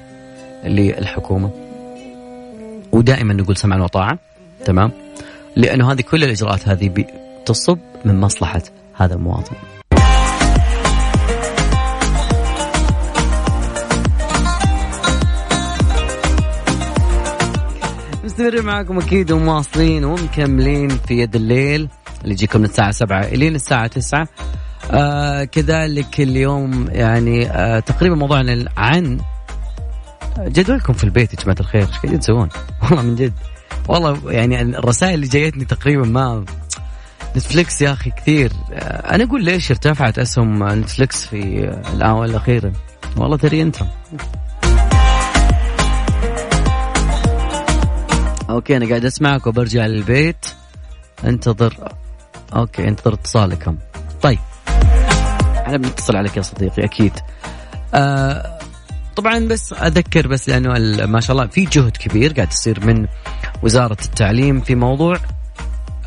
للحكومة 0.64 1.50
ودائما 2.92 3.34
نقول 3.34 3.56
سمعا 3.56 3.78
وطاعة. 3.82 4.18
تمام؟ 4.64 4.90
لأنه 5.56 5.92
هذه 5.92 6.00
كل 6.00 6.24
الإجراءات 6.24 6.68
هذه 6.68 7.04
تصب 7.46 7.78
من 8.04 8.20
مصلحة 8.20 8.62
هذا 8.94 9.14
المواطن. 9.14 9.56
مستمرين 18.24 18.64
معكم 18.64 18.98
أكيد 18.98 19.32
ومواصلين 19.32 20.04
ومكملين 20.04 20.88
في 20.88 21.14
يد 21.18 21.36
الليل. 21.36 21.88
اللي 22.22 22.32
يجيكم 22.32 22.58
من 22.58 22.64
الساعة 22.64 22.90
7 22.90 23.22
إلين 23.24 23.54
الساعة 23.54 23.86
9 23.86 24.28
آه 24.90 25.44
كذلك 25.44 26.20
اليوم 26.20 26.88
يعني 26.90 27.50
آه 27.50 27.78
تقريبا 27.80 28.16
موضوعنا 28.16 28.64
عن 28.76 29.18
جدولكم 30.38 30.92
في 30.92 31.04
البيت 31.04 31.34
يا 31.34 31.38
جماعة 31.42 31.56
الخير 31.60 31.80
إيش 31.80 31.90
قاعدين 31.98 32.20
تسوون؟ 32.20 32.48
والله 32.82 33.02
من 33.02 33.14
جد. 33.14 33.32
والله 33.88 34.32
يعني 34.32 34.62
الرسائل 34.62 35.14
اللي 35.14 35.26
جايتني 35.26 35.64
تقريبا 35.64 36.06
ما 36.06 36.44
نتفليكس 37.36 37.82
يا 37.82 37.92
أخي 37.92 38.10
كثير. 38.10 38.52
آه، 38.72 39.14
أنا 39.14 39.24
أقول 39.24 39.44
ليش 39.44 39.70
ارتفعت 39.70 40.18
أسهم 40.18 40.68
نتفليكس 40.68 41.26
في 41.26 41.70
الآونة 41.94 42.24
الأخيرة؟ 42.24 42.72
والله 43.16 43.36
ترى 43.36 43.62
انت 43.62 43.76
okay 48.50 48.76
أنا 48.76 48.88
قاعد 48.88 49.04
أسمعك 49.04 49.46
وبرجع 49.46 49.86
للبيت. 49.86 50.46
انتظر. 51.24 51.94
okay 52.56 52.88
انتظر 52.88 53.14
اتصالكم. 53.14 53.76
طيب. 54.22 54.38
إحنا 55.66 55.76
بنتصل 55.76 56.16
عليك 56.16 56.36
يا 56.36 56.42
صديقي 56.42 56.84
أكيد. 56.84 57.12
آه 57.94 58.59
طبعا 59.16 59.38
بس 59.38 59.72
أذكر 59.72 60.26
بس 60.26 60.48
لأنه 60.48 61.06
ما 61.06 61.20
شاء 61.20 61.36
الله 61.36 61.46
في 61.46 61.64
جهد 61.64 61.96
كبير 61.96 62.32
قاعد 62.32 62.52
يصير 62.52 62.86
من 62.86 63.06
وزارة 63.62 63.96
التعليم 64.04 64.60
في 64.60 64.74
موضوع 64.74 65.16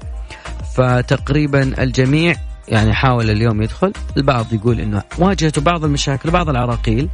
فتقريبا 0.75 1.83
الجميع 1.83 2.35
يعني 2.67 2.93
حاول 2.93 3.29
اليوم 3.29 3.61
يدخل 3.61 3.93
البعض 4.17 4.53
يقول 4.53 4.79
إنه 4.79 5.03
واجهته 5.17 5.61
بعض 5.61 5.83
المشاكل 5.83 6.29
وبعض 6.29 6.49
العراقيل. 6.49 7.09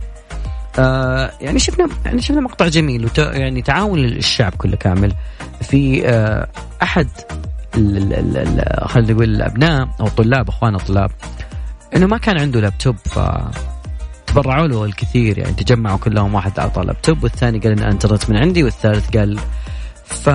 آه 0.80 1.32
يعني 1.42 1.60
شفنا 1.60 1.88
يعني 2.06 2.22
شفنا 2.22 2.42
مقطع 2.42 2.68
جميل 2.68 3.06
وت 3.06 3.18
يعني 3.18 3.62
تعاون 3.62 4.06
الشعب 4.06 4.54
كله 4.58 4.76
كامل. 4.76 5.14
في 5.62 6.08
آه 6.08 6.48
أحد 6.84 7.08
خلينا 8.86 9.14
نقول 9.14 9.24
الأبناء 9.24 9.90
أو 10.00 10.08
الطلاب 10.08 10.50
اخواننا 10.50 10.78
الطلاب 10.78 11.12
إنه 11.96 12.08
ما 12.08 12.18
كان 12.18 12.40
عنده 12.40 12.60
لابتوب 12.60 12.96
ف 12.96 13.20
تبرعوا 14.28 14.68
له 14.68 14.86
الكثير 14.86 15.38
يعني 15.38 15.54
تجمعوا 15.54 15.98
كلهم 15.98 16.36
واحد 16.36 16.60
اعطى 16.60 16.82
لابتوب 16.82 17.24
والثاني 17.24 17.60
قال 17.60 17.72
إن 17.72 17.84
أنترنت 17.84 18.30
من 18.30 18.38
عندي 18.38 18.64
والثالث 18.64 19.18
قال 19.18 19.40
ف 20.06 20.30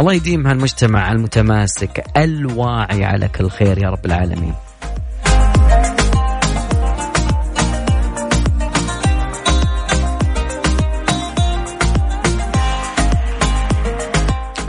الله 0.00 0.12
يديم 0.12 0.46
هالمجتمع 0.46 1.12
المتماسك 1.12 2.04
الواعي 2.16 3.04
على 3.04 3.28
كل 3.28 3.50
خير 3.50 3.78
يا 3.78 3.90
رب 3.90 4.06
العالمين. 4.06 4.54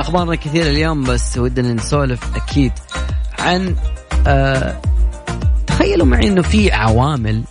أخبارنا 0.09 0.35
كثير 0.35 0.65
اليوم 0.65 1.03
بس 1.03 1.37
ودنا 1.37 1.73
نسولف 1.73 2.35
أكيد 2.35 2.71
عن 3.39 3.75
آه 4.27 4.81
تخيلوا 5.67 6.05
معي 6.05 6.27
إنه 6.27 6.41
في 6.41 6.71
عوامل 6.71 7.43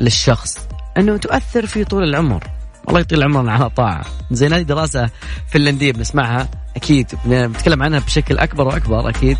للشخص 0.00 0.58
إنه 0.98 1.16
تؤثر 1.16 1.66
في 1.66 1.84
طول 1.84 2.04
العمر. 2.04 2.44
الله 2.88 3.00
يطيل 3.00 3.22
عمرنا 3.22 3.52
على 3.52 3.70
طاعة. 3.70 4.04
زين 4.30 4.52
هذه 4.52 4.62
دراسة 4.62 5.10
فنلندية 5.48 5.92
بنسمعها 5.92 6.48
أكيد. 6.76 7.12
بنتكلم 7.24 7.82
عنها 7.82 7.98
بشكل 7.98 8.38
أكبر 8.38 8.66
وأكبر 8.66 9.08
أكيد. 9.08 9.38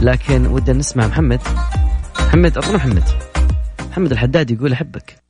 لكن 0.00 0.46
ودنا 0.46 0.78
نسمع 0.78 1.06
محمد. 1.06 1.40
محمد 2.20 2.58
اعطونا 2.58 2.76
محمد. 2.76 3.04
محمد 3.90 4.12
الحداد 4.12 4.50
يقول 4.50 4.72
أحبك. 4.72 5.22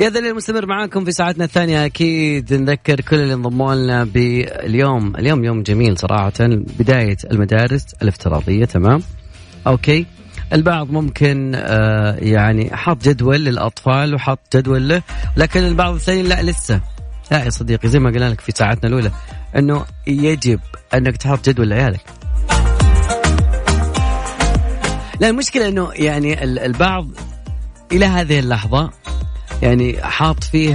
يا 0.00 0.08
ذا 0.08 0.18
المستمر 0.18 0.66
معاكم 0.66 1.04
في 1.04 1.12
ساعتنا 1.12 1.44
الثانية. 1.44 1.84
أكيد 1.86 2.54
نذكر 2.54 3.00
كل 3.00 3.16
اللي 3.16 3.34
انضموا 3.34 3.74
لنا 3.74 4.04
باليوم. 4.04 5.16
اليوم 5.16 5.44
يوم 5.44 5.62
جميل 5.62 5.98
صراحة. 5.98 6.32
بداية 6.78 7.16
المدارس 7.30 7.86
الافتراضية 8.02 8.64
تمام؟ 8.64 9.02
أوكي. 9.66 10.06
البعض 10.52 10.90
ممكن 10.90 11.52
آه 11.54 12.16
يعني 12.16 12.76
حط 12.76 13.04
جدول 13.04 13.44
للأطفال 13.44 14.14
وحط 14.14 14.56
جدول 14.56 14.88
له 14.88 15.02
لكن 15.36 15.60
البعض 15.60 15.94
الثاني 15.94 16.22
لا 16.22 16.42
لسه. 16.42 16.80
لا 17.30 17.44
يا 17.44 17.50
صديقي 17.50 17.88
زي 17.88 17.98
ما 17.98 18.10
قلنا 18.10 18.30
لك 18.30 18.40
في 18.40 18.52
ساعتنا 18.52 18.88
الأولى 18.88 19.10
أنه 19.56 19.84
يجب 20.06 20.60
أنك 20.94 21.16
تحط 21.16 21.48
جدول 21.48 21.68
لعيالك. 21.68 22.04
لا 25.20 25.28
المشكلة 25.28 25.68
أنه 25.68 25.90
يعني 25.92 26.44
البعض 26.44 27.08
إلى 27.92 28.06
هذه 28.06 28.38
اللحظة 28.38 28.90
يعني 29.62 30.02
حاط 30.02 30.44
فيه 30.44 30.74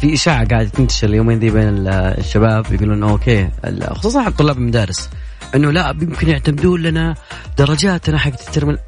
في 0.00 0.14
إشاعة 0.14 0.46
قاعدة 0.46 0.68
تنتشر 0.68 1.08
اليومين 1.08 1.38
ذي 1.38 1.50
بين 1.50 1.88
الشباب 1.88 2.72
يقولون 2.72 3.02
okay 3.02 3.48
خصوصا 3.90 4.30
طلاب 4.30 4.58
المدارس 4.58 5.10
إنه 5.54 5.70
لا 5.70 5.94
يمكن 6.02 6.28
يعتمدون 6.28 6.82
لنا 6.82 7.14
درجاتنا 7.58 8.18
حق 8.18 8.32
ال 8.48 8.54
term 8.54 8.78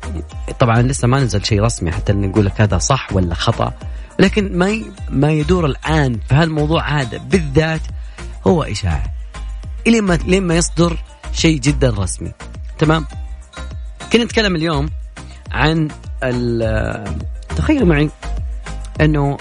طبعا 0.61 0.83
لسه 0.83 1.09
ما 1.09 1.21
نزل 1.21 1.45
شيء 1.45 1.63
رسمي 1.63 1.93
حتى 1.93 2.13
نقول 2.13 2.47
لك 2.47 2.61
هذا 2.61 2.79
صح 2.79 3.13
ولا 3.13 3.35
خطأ 3.35 3.73
لكن 4.19 4.59
ما 4.59 4.83
ما 5.11 5.33
يدور 5.33 5.67
الآن 5.67 6.19
في 6.29 6.35
هالموضوع 6.35 7.01
هذا 7.01 7.19
بالذات 7.19 7.81
هو 8.47 8.63
إشاعة. 8.63 9.15
الين 9.87 10.05
ما 10.05 10.15
لين 10.15 10.43
ما 10.43 10.57
يصدر 10.57 10.99
شيء 11.33 11.61
جدا 11.61 11.91
رسمي. 11.91 12.33
تمام؟ 12.79 13.07
كنا 14.13 14.25
نتكلم 14.25 14.57
اليوم 14.57 14.91
عن 15.53 15.89
تخيلوا 17.59 17.87
معي 17.87 18.11
أنه 19.01 19.37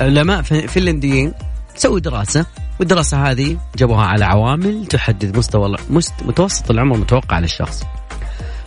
علماء 0.00 0.42
فنلنديين 0.42 1.32
سووا 1.76 1.98
دراسة 1.98 2.46
والدراسة 2.80 3.30
هذه 3.30 3.58
جابوها 3.76 4.04
على 4.06 4.24
عوامل 4.24 4.86
تحدد 4.86 5.36
مستوى 5.36 5.76
متوسط 6.22 6.70
العمر 6.70 6.94
المتوقع 6.94 7.38
للشخص. 7.38 7.82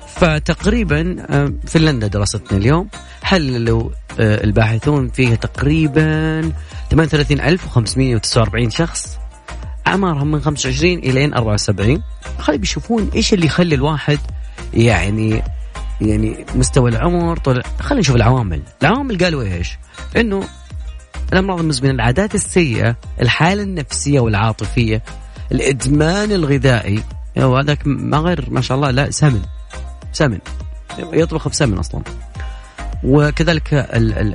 فتقريبا 0.08 1.26
آه، 1.30 1.54
فنلندا 1.68 2.08
دراستنا 2.08 2.58
اليوم 2.58 2.90
حللوا 3.24 3.90
آه، 4.20 4.44
الباحثون 4.44 5.10
فيها 5.10 5.36
تقريبا 5.36 6.52
38549 6.92 8.70
شخص 8.70 9.18
أعمارهم 9.88 10.32
من 10.32 10.42
25 10.42 10.94
إلى 10.94 11.26
74 11.26 12.04
خلي 12.40 12.58
بيشوفون 12.58 13.10
إيش 13.16 13.34
اللي 13.34 13.46
يخلي 13.46 13.76
الواحد 13.76 14.20
يعني 14.74 15.44
يعني 16.02 16.46
مستوى 16.56 16.90
العمر 16.90 17.38
طلع 17.38 17.62
خلينا 17.80 18.00
نشوف 18.00 18.16
العوامل. 18.16 18.62
العوامل 18.82 19.18
قالوا 19.18 19.44
إيش؟ 19.44 19.78
إنه 20.18 20.44
الأمراض 21.34 21.60
المزمنة 21.60 21.92
العادات 21.94 22.36
السيئة 22.36 22.96
الحالة 23.22 23.64
النفسية 23.64 24.20
والعاطفية 24.20 25.04
الإدمان 25.52 26.32
الغذائي. 26.32 27.04
هذاك 27.38 27.80
ما 27.86 28.18
غير 28.18 28.46
ما 28.50 28.62
شاء 28.62 28.78
الله 28.78 28.92
لا 28.92 29.12
سمن. 29.12 29.42
سمن. 30.12 30.40
يطبخ 31.14 31.48
بسمن 31.48 31.78
أصلا. 31.78 32.02
وكذلك 33.04 33.74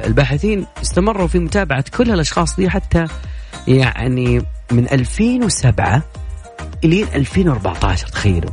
الباحثين 0.06 0.66
استمروا 0.82 1.26
في 1.26 1.38
متابعة 1.38 1.84
كل 1.96 2.10
الاشخاص 2.10 2.56
دي 2.56 2.70
حتى 2.70 3.04
يعني 3.68 4.42
من 4.72 4.88
2007 4.92 6.02
الين 6.84 7.06
2014 7.14 8.06
تخيلوا. 8.08 8.50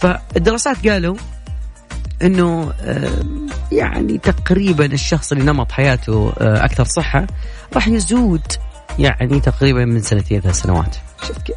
فالدراسات 0.00 0.88
قالوا 0.88 1.16
إنه 2.24 2.72
آه، 2.80 3.10
يعني 3.72 4.18
تقريبا 4.18 4.86
الشخص 4.86 5.32
اللي 5.32 5.44
نمط 5.44 5.72
حياته 5.72 6.32
آه، 6.38 6.64
أكثر 6.64 6.84
صحة 6.84 7.26
راح 7.74 7.88
يزود 7.88 8.42
يعني 8.98 9.40
تقريبا 9.40 9.84
من 9.84 10.02
سنتين 10.02 10.40
ثلاث 10.40 10.60
سنوات. 10.60 10.96
شوف 11.26 11.38
كيف. 11.38 11.56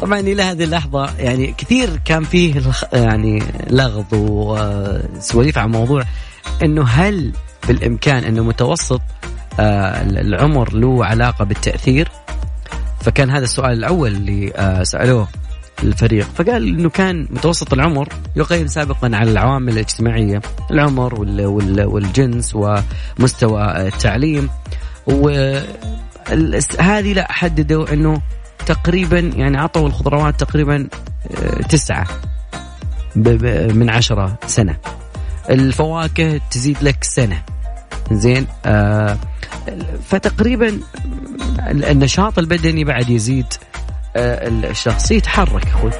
طبعا 0.00 0.20
إلى 0.20 0.42
هذه 0.42 0.64
اللحظة 0.64 1.16
يعني 1.18 1.54
كثير 1.58 2.00
كان 2.04 2.24
فيه 2.24 2.62
يعني 2.92 3.42
لغط 3.70 4.12
وسواليف 4.12 5.58
عن 5.58 5.70
موضوع 5.70 6.04
إنه 6.62 6.84
هل 6.84 7.32
بالإمكان 7.68 8.24
إنه 8.24 8.42
متوسط 8.42 9.00
آه، 9.60 10.02
العمر 10.02 10.72
له 10.72 11.04
علاقة 11.04 11.44
بالتأثير؟ 11.44 12.08
فكان 13.00 13.30
هذا 13.30 13.44
السؤال 13.44 13.72
الأول 13.72 14.12
اللي 14.12 14.82
سألوه. 14.84 15.28
الفريق. 15.82 16.26
فقال 16.34 16.68
إنه 16.68 16.90
كان 16.90 17.28
متوسط 17.30 17.72
العمر 17.72 18.08
يقيم 18.36 18.66
سابقا 18.66 19.10
على 19.16 19.30
العوامل 19.30 19.72
الاجتماعية 19.72 20.40
العمر 20.70 21.20
والجنس 21.86 22.54
ومستوى 22.54 23.88
التعليم. 23.88 24.48
وهذه 25.06 27.12
لا 27.12 27.32
حددوا 27.32 27.92
إنه 27.92 28.22
تقريبا 28.66 29.18
يعني 29.18 29.58
عطوا 29.58 29.86
الخضروات 29.86 30.40
تقريبا 30.40 30.88
آه، 31.30 31.62
تسعة 31.62 32.06
من 33.74 33.90
عشرة 33.90 34.38
سنة. 34.46 34.76
الفواكه 35.50 36.40
تزيد 36.50 36.76
لك 36.82 37.04
سنة. 37.04 37.42
زين 38.12 38.46
آه 38.66 39.16
فتقريبا 40.04 40.80
النشاط 41.68 42.38
البدني 42.38 42.84
بعد 42.84 43.10
يزيد. 43.10 43.46
الشخص. 44.16 45.10
يتحرك 45.10 45.66
أخوي. 45.66 45.90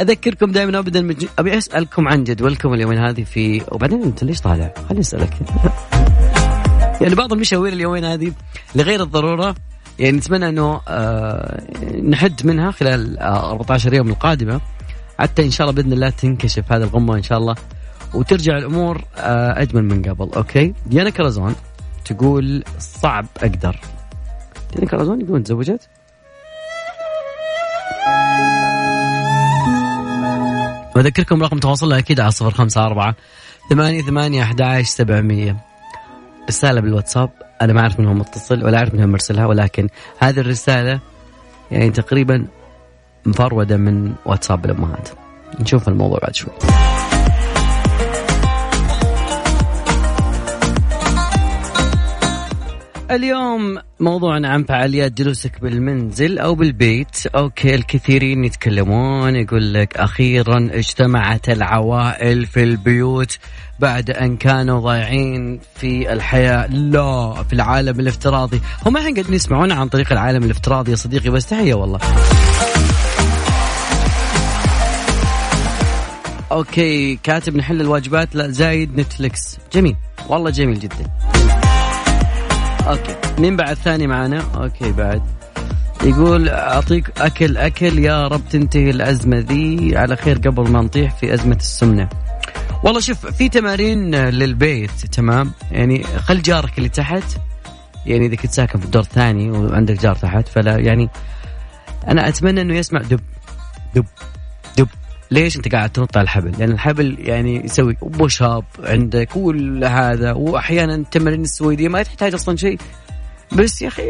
أذكركم 0.00 0.52
دائما 0.52 0.78
ابدا 0.78 1.16
أبي 1.38 1.58
أسألكم 1.58 2.08
عن 2.08 2.24
جدولكم 2.24 2.74
اليومين 2.74 2.98
هذه 2.98 3.24
في 3.24 3.62
وبعدين 3.72 4.02
أنت 4.02 4.24
ليش 4.24 4.40
طالع؟ 4.40 4.74
خليني 4.88 5.00
أسألك. 5.00 5.34
يعني 7.00 7.14
بعض 7.14 7.32
المشاوير 7.32 7.72
اليومين 7.72 8.04
هذه 8.04 8.32
لغير 8.74 9.02
الضرورة 9.02 9.54
يعني 9.98 10.16
نتمنى 10.16 10.48
أنه 10.48 10.80
آه 10.88 11.62
نحد 12.02 12.46
منها 12.46 12.70
خلال 12.70 13.18
آه 13.18 13.50
14 13.50 13.94
يوم 13.94 14.08
القادمة. 14.08 14.60
حتى 15.18 15.44
إن 15.44 15.50
شاء 15.50 15.68
الله 15.68 15.82
بإذن 15.82 15.92
الله 15.92 16.10
تنكشف 16.10 16.72
هذه 16.72 16.82
الغمة 16.82 17.16
إن 17.16 17.22
شاء 17.22 17.38
الله 17.38 17.54
وترجع 18.14 18.58
الأمور 18.58 19.04
آه 19.16 19.62
أجمل 19.62 19.84
من 19.84 20.02
قبل. 20.02 20.34
okay؟ 20.36 20.74
ديانا 20.86 21.10
كرزون 21.10 21.54
تقول 22.04 22.64
صعب 22.78 23.26
أقدر. 23.42 23.80
ديانا 24.76 24.90
كرزون 24.90 25.20
يقولون 25.20 25.42
تزوجت 25.42 25.88
واذكركم 30.96 31.42
رقم 31.42 31.58
تواصلنا 31.58 31.98
أكيد 31.98 32.20
على 32.20 32.30
صفر 32.30 32.50
خمسة 32.50 32.86
أربعة 32.86 33.14
ثمانية 33.70 34.02
ثمانية 34.02 34.42
أحد 34.42 34.62
عشر 34.62 34.84
سبعمية. 34.84 35.56
رسالة 36.48 36.80
بالواتساب 36.80 37.30
أنا 37.62 37.72
ما 37.72 37.80
أعرف 37.80 38.00
من 38.00 38.06
هو 38.06 38.14
متصل 38.14 38.64
ولا 38.64 38.78
أعرف 38.78 38.94
من 38.94 39.00
هو 39.00 39.06
مرسلها 39.06 39.46
ولكن 39.46 39.88
هذه 40.18 40.40
الرسالة 40.40 41.00
يعني 41.70 41.90
تقريبا 41.90 42.46
مفرودة 43.26 43.76
من 43.76 44.12
واتساب 44.26 44.64
الأمهات. 44.64 45.08
نشوف 45.60 45.88
الموضوع 45.88 46.18
بعد 46.18 46.34
شوي. 46.34 46.52
اليوم 53.10 53.78
موضوعنا 54.00 54.48
عن 54.48 54.64
فعاليات 54.64 55.12
جلوسك 55.12 55.60
بالمنزل 55.60 56.38
أو 56.38 56.54
بالبيت. 56.54 57.26
أوكي 57.26 57.74
الكثيرين 57.74 58.44
يتكلمون 58.44 59.36
يقول 59.36 59.74
لك 59.74 59.96
أخيرا 59.96 60.68
اجتمعت 60.72 61.48
العوائل 61.48 62.46
في 62.46 62.62
البيوت 62.62 63.38
بعد 63.78 64.10
أن 64.10 64.36
كانوا 64.36 64.80
ضايعين 64.80 65.60
في 65.74 66.12
الحياة. 66.12 66.66
لا 66.66 67.42
في 67.48 67.52
العالم 67.52 68.00
الافتراضي. 68.00 68.60
هم 68.86 68.96
الحين 68.96 69.14
قاعدين 69.14 69.34
يسمعونا 69.34 69.74
عن 69.74 69.88
طريق 69.88 70.12
العالم 70.12 70.44
الافتراضي 70.44 70.90
يا 70.90 70.96
صديقي 70.96 71.30
بس 71.30 71.46
تحية 71.46 71.74
والله. 71.74 71.98
okay 76.52 77.16
كاتب 77.16 77.56
نحل 77.56 77.80
الواجبات. 77.80 78.34
لا 78.34 78.48
زايد 78.48 79.00
Netflix 79.00 79.58
جميل. 79.72 79.96
والله 80.28 80.50
جميل 80.50 80.78
جدا. 80.78 81.35
okay. 82.86 83.16
مين 83.38 83.56
بعد؟ 83.56 83.74
ثاني 83.76 84.06
معنا. 84.06 84.44
okay 84.54 84.92
بعد. 84.92 85.22
يقول 86.04 86.48
أعطيك 86.48 87.20
أكل 87.20 87.56
أكل. 87.56 87.98
يا 87.98 88.28
رب 88.28 88.48
تنتهي 88.50 88.90
الأزمة 88.90 89.38
ذي. 89.38 89.96
على 89.96 90.16
خير 90.16 90.38
قبل 90.38 90.70
ما 90.70 90.80
نطيح 90.80 91.14
في 91.16 91.34
أزمة 91.34 91.56
السمنة. 91.56 92.08
والله 92.84 93.00
شوف 93.00 93.26
في 93.26 93.48
تمارين 93.48 94.14
للبيت 94.14 94.90
تمام؟ 94.90 95.52
يعني 95.70 96.04
خل 96.04 96.42
جارك 96.42 96.78
اللي 96.78 96.88
تحت. 96.88 97.38
يعني 98.06 98.26
إذا 98.26 98.34
كنت 98.34 98.50
ساكن 98.50 98.78
في 98.78 98.84
الدور 98.84 99.02
الثاني 99.02 99.50
وعندك 99.50 100.02
جار 100.02 100.14
تحت 100.14 100.48
فلا 100.48 100.78
يعني 100.78 101.08
أنا 102.08 102.28
أتمنى 102.28 102.60
إنه 102.60 102.74
يسمع 102.74 103.00
دب. 103.00 103.20
دب. 103.94 104.04
ليش 105.30 105.56
انت 105.56 105.74
قاعد 105.74 105.90
تنط 105.90 106.16
على 106.16 106.24
الحبل؟ 106.24 106.52
لأن 106.58 106.70
الحبل 106.70 107.16
يعني 107.18 107.64
يسوي 107.64 107.96
بوش 108.02 108.42
اب 108.42 108.64
عندك 108.78 109.36
ولا 109.36 110.12
هذا 110.12 110.32
وأحيانا 110.32 110.94
التمارين 110.94 111.40
السويدية 111.40 111.88
ما 111.88 112.02
تحتاج 112.02 112.34
أصلا 112.34 112.56
شيء 112.56 112.78
بس 113.52 113.82
يا 113.82 113.88
أخي 113.88 114.02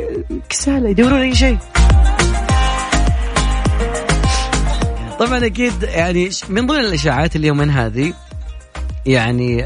كسالة 0.49 0.89
يدورون 0.89 1.19
أي 1.19 1.35
شيء 1.35 1.59
طبعا 5.19 5.47
أكيد 5.47 5.83
يعني 5.83 6.31
من 6.49 6.67
ضمن 6.67 6.81
الإشاعات 6.81 7.37
اليومين 7.37 7.71
هذه 7.71 8.15
يعني 9.07 9.65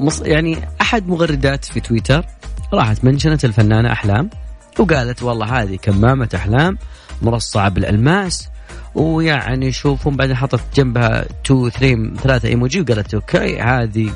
مص 0.00 0.20
يعني 0.20 0.58
أحد 0.80 1.08
مغردات 1.08 1.64
في 1.64 1.80
تويتر 1.80 2.24
راحت 2.72 3.04
منشنت 3.04 3.44
الفنانة 3.44 3.92
أحلام 3.92 4.30
وقالت 4.78 5.22
والله 5.22 5.62
هذه 5.62 5.76
كمامة 5.82 6.28
أحلام 6.34 6.78
مرصعة 7.22 7.68
بالألماس 7.68 8.48
ويعني 8.94 9.72
شوفهم 9.72 10.16
بعدين 10.16 10.36
حطت 10.36 10.60
جنبها 10.74 11.26
2 11.46 11.70
3 11.70 12.22
ثلاثة 12.22 12.48
إيموجي 12.48 12.80
وقالت 12.80 13.14
okay 13.14 13.60
هذه 13.60 14.10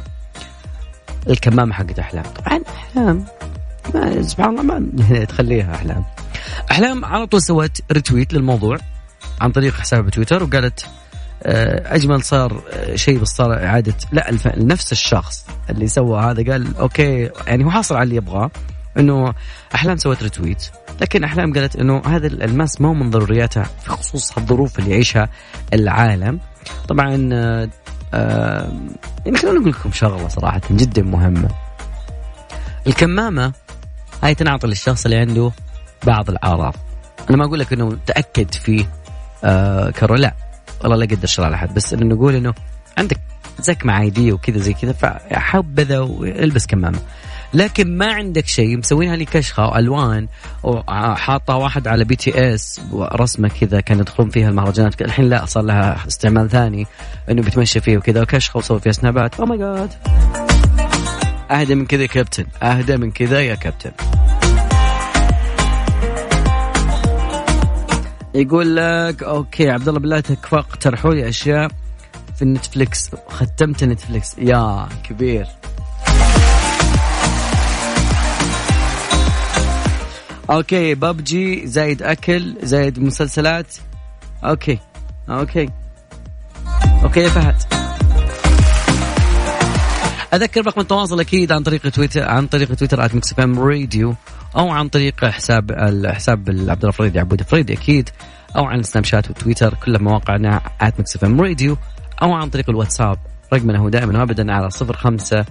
الكمامة 1.31 1.75
حقت 1.75 1.99
أحلام. 1.99 2.25
طبعا 2.25 2.61
أحلام. 2.77 3.25
ما 3.95 4.23
سبحان 4.23 4.59
الله 4.59 4.63
ما 4.63 5.25
تخليها 5.29 5.75
أحلام. 5.75 6.05
أحلام 6.71 7.05
على 7.05 7.27
طول 7.27 7.43
سوت 7.43 7.81
retweet 7.93 8.33
للموضوع 8.35 8.79
عن 9.41 9.53
طريق 9.53 9.75
حسابها 9.75 10.07
بتويتر 10.07 10.43
وقالت 10.43 10.87
آه، 11.43 11.95
أجمل 11.95 12.23
صار 12.23 12.63
آه، 12.73 12.97
شيء 12.97 13.19
بس 13.19 13.29
صار 13.29 13.65
إعادة 13.65 13.95
لا 14.13 14.31
نفس 14.57 14.93
الشخص 14.93 15.47
اللي 15.71 15.89
سوى 15.89 16.21
هذا. 16.21 16.53
قال 16.53 16.77
okay. 16.77 17.31
يعني 17.47 17.65
هو 17.65 17.71
حاصل 17.71 17.95
على 17.95 18.05
اللي 18.05 18.17
يبغاه. 18.17 18.51
إنه 18.99 19.35
أحلام 19.75 19.97
سوت 19.97 20.23
retweet 20.23 20.71
لكن 21.01 21.25
أحلام 21.25 21.53
قالت 21.53 21.77
إنه 21.77 22.03
هذا 22.07 22.27
الماس 22.27 22.81
ما 22.81 22.89
هو 22.89 22.95
من 22.95 23.11
ضرورياتها 23.11 23.63
في 23.63 23.91
خصوص 23.91 24.39
الظروف 24.39 24.79
اللي 24.79 24.91
يعيشها 24.91 25.29
العالم. 25.73 26.41
طبعا 26.89 27.29
آه, 27.33 27.69
آه، 28.15 28.73
يعني 29.27 29.39
خلينا 29.39 29.59
نقول 29.59 29.71
لكم 29.71 29.93
شغلة 29.93 30.29
صراحة 30.29 30.61
جدا 30.71 31.03
مهمة. 31.03 31.49
الكمامة 32.87 33.53
هاي 34.23 34.35
تنعطي 34.35 34.67
للشخص 34.67 35.05
اللي 35.05 35.17
عنده 35.17 35.53
بعض 36.07 36.31
الأعراض. 36.31 36.75
أنا 37.31 37.37
ما 37.37 37.45
أقول 37.45 37.59
لك 37.59 37.73
إنه 37.73 37.97
تأكد 38.07 38.55
فيه 38.55 38.91
آه 39.45 39.91
كرو 39.91 40.15
لا. 40.15 40.35
والله 40.81 40.97
لا 40.97 41.17
قدر 41.17 41.27
شر 41.27 41.55
أحد 41.55 41.75
بس 41.75 41.93
إنه 41.93 42.15
نقول 42.15 42.35
إنه 42.35 42.55
عندك 42.99 43.21
زكمة 43.61 43.93
عادية 43.93 44.33
وكذا 44.33 44.59
زي 44.59 44.73
كذا 44.73 44.93
فحبذا 44.93 45.99
والبس 46.01 46.67
كمامة. 46.67 46.99
لكن 47.55 47.99
ما 47.99 48.13
عندك 48.13 48.47
شيء. 48.47 48.77
مسوينها 48.77 49.17
لي 49.17 49.25
كشخه 49.25 49.69
والوان 49.69 50.29
وحاطه 50.63 51.57
واحد 51.57 51.89
على 51.89 52.05
BTS 52.05 52.81
رسمة 52.95 53.49
كذا 53.49 53.81
كانوا 53.81 54.03
يدخلون 54.03 54.31
فيها 54.31 54.49
المهرجانات. 54.49 55.03
الحين 55.03 55.25
لا 55.25 55.45
صار 55.47 55.63
لها 55.63 56.07
استعمال 56.09 56.51
ثاني 56.51 56.87
إنه 57.31 57.43
بيتمشى 57.43 57.81
فيه 57.81 57.99
وكذا 57.99 58.23
وكشخة 58.23 58.59
وصور 58.59 58.79
فيها 58.79 58.93
سنابات 58.93 59.41
oh 59.41 59.47
my 59.47 59.59
God 59.59 59.91
أهدى 61.51 61.75
من 61.75 61.87
كذا 61.87 62.03
يا 62.03 62.07
كابتن. 62.07 62.47
أهدى 62.63 62.97
من 62.97 63.11
كذا 63.11 63.41
يا 63.41 63.55
كابتن. 63.55 63.93
يقول 68.35 68.77
لك 68.77 69.23
okay 69.23 69.71
عبد 69.71 69.89
الله 69.89 70.01
بالله 70.01 70.21
تكفى 70.21 70.57
اقترحوا 70.57 71.15
لي 71.15 71.29
أشياء 71.29 71.69
في 72.37 72.43
النتفليكس. 72.43 73.11
ختمت 73.29 73.85
نتفليكس 73.85 74.39
يا 74.39 74.89
كبير. 75.05 75.47
okay 80.53 80.95
ببجي 80.95 81.67
زايد 81.67 82.03
أكل 82.03 82.57
زايد 82.63 82.99
مسلسلات. 82.99 83.77
okay 84.45 84.79
okay. 85.29 85.69
أوكي 87.05 87.21
يا 87.21 87.29
فهد. 87.29 87.57
أذكر 90.35 90.67
رقم 90.67 90.81
التواصل 90.81 91.21
أكيد 91.21 91.53
عن 91.53 91.63
طريق 91.63 91.89
تويتر 91.89 92.29
عن 92.29 92.47
طريق 92.47 92.75
تويتر 92.75 93.17
@Mix 93.17 93.39
FM 93.41 93.59
Radio 93.61 94.15
أو 94.57 94.71
عن 94.71 94.89
طريق 94.89 95.25
حساب 95.25 95.71
الحساب 95.71 96.67
عبد 96.69 96.85
الفريدي 96.85 97.21
عبود 97.21 97.41
الفريدي 97.41 97.73
أكيد 97.73 98.11
أو 98.57 98.65
عن 98.65 98.83
سناب 98.83 99.05
شات 99.05 99.31
وتويتر 99.31 99.75
كل 99.75 100.03
مواقعنا 100.03 100.61
@Mix 100.83 101.25
FM 101.25 101.41
Radio 101.41 101.77
أو 102.23 102.33
عن 102.33 102.51
طريق 102.51 102.71
الواتساب. 102.71 103.19
رقمنا 103.53 103.79
هو 103.79 103.89
دائما 103.89 104.19
وابدا 104.19 104.53
على 104.53 104.71
05 104.71 105.45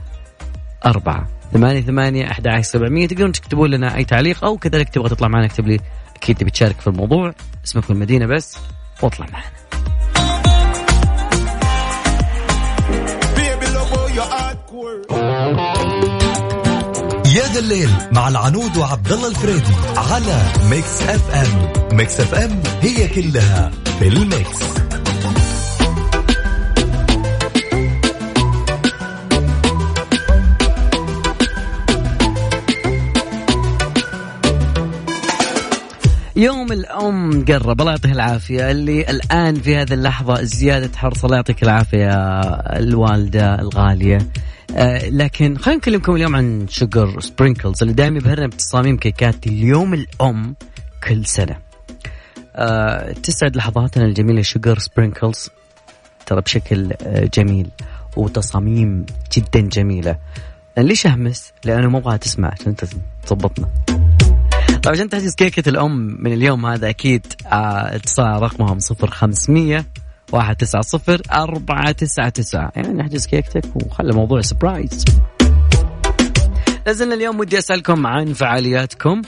4 0.86 1.41
ثمانية 1.54 1.82
ثمانية 1.82 2.32
أحد 2.32 2.48
عشر 2.48 2.62
سبعمية 2.62 3.08
تقدرون 3.08 3.32
تكتبون 3.32 3.70
لنا 3.70 3.96
أي 3.96 4.06
تعليق 4.06 4.46
أو 4.46 4.58
كذلك 4.58 4.90
تبغى 4.90 5.10
تطلع 5.10 5.28
معنا 5.28 5.46
اكتب 5.46 5.68
لي 5.68 5.80
أكيد 6.16 6.38
تبي 6.38 6.52
تشارك 6.52 6.82
في 6.82 6.88
الموضوع 6.88 7.34
اسمك 7.66 7.90
والمدينة 7.90 8.26
بس 8.26 8.58
واطلع 9.02 9.26
معنا. 9.32 9.46
يا 17.36 17.48
ذا 17.54 17.60
الليل 17.60 17.90
مع 18.12 18.28
العنود 18.28 18.78
وعبد 18.78 19.12
الله 19.12 19.28
الفريدي 19.28 19.74
على 19.98 20.42
Mix 20.70 21.02
FM 21.02 21.72
Mix 21.98 22.20
FM 22.20 22.64
هي 22.82 23.08
كلها 23.08 23.72
في 24.00 24.08
ال 24.08 24.24
mix. 24.24 24.91
يوم 36.42 36.72
الأم 36.72 37.46
قرب 37.46 37.82
الله 37.82 37.92
يعطيه 37.92 38.12
العافية. 38.12 38.72
اللي 38.72 39.10
الآن 39.10 39.56
في 39.56 39.76
هذه 39.78 39.94
اللحظة 39.94 40.42
زيادة 40.42 40.98
حرص 40.98 41.26
الله 41.26 41.36
يعطيك 41.36 41.64
العافية 41.64 42.10
الوالدة 42.78 43.56
الغالية. 43.60 44.18
آه 44.76 45.10
لكن 45.10 45.58
خلينا 45.58 45.78
نكلمكم 45.78 46.16
اليوم 46.16 46.36
عن 46.36 46.66
Sugar 46.70 47.20
Sprinkles 47.20 47.82
اللي 47.82 47.94
دائما 47.94 48.18
يبهرنا 48.18 48.48
بتصاميم 48.48 48.98
كيكات 48.98 49.48
اليوم 49.48 49.94
الأم 49.94 50.56
كل 51.08 51.26
سنة. 51.26 51.58
آه 52.56 53.12
تسعد 53.12 53.56
لحظاتنا 53.56 54.06
الجميلة 54.06 54.42
Sugar 54.42 54.80
Sprinkles 54.80 55.50
ترى 56.26 56.42
بشكل 56.42 56.94
آه 57.02 57.30
جميل 57.34 57.70
وتصاميم 58.18 59.06
جدا 59.38 59.60
جميلة. 59.60 60.18
ليش 60.78 61.08
أهمس؟ 61.08 61.52
لأنه 61.66 61.90
ما 61.90 61.98
أبغى 61.98 62.18
تسمع 62.18 62.52
عشان 62.60 62.76
تظبطنا. 63.26 63.68
طيب 64.84 64.94
عشان 64.94 65.10
تحجز 65.10 65.36
كيكة 65.36 65.70
الأم 65.70 66.18
من 66.20 66.34
اليوم 66.34 66.66
هذا 66.66 66.90
أكيد 66.90 67.26
آه، 67.46 67.96
اتصال 67.96 68.42
رقمهم 68.42 68.80
صفر 68.80 69.10
خمسمية 69.10 69.86
واحد 70.32 70.56
تسعة 70.56 70.82
صفر 70.82 71.22
أربعة 71.32 71.92
تسعة 71.92 72.30
تسعة. 72.30 72.72
يعني 72.76 73.02
احجز 73.02 73.28
كيكتك 73.28 73.76
وخلي 73.76 74.10
الموضوع 74.10 74.42
surprise 74.42 75.06
لازلنا 76.86 77.16
اليوم 77.16 77.40
ودي 77.40 77.58
أسألكم 77.58 78.08
عن 78.08 78.34
فعالياتكم 78.34 79.22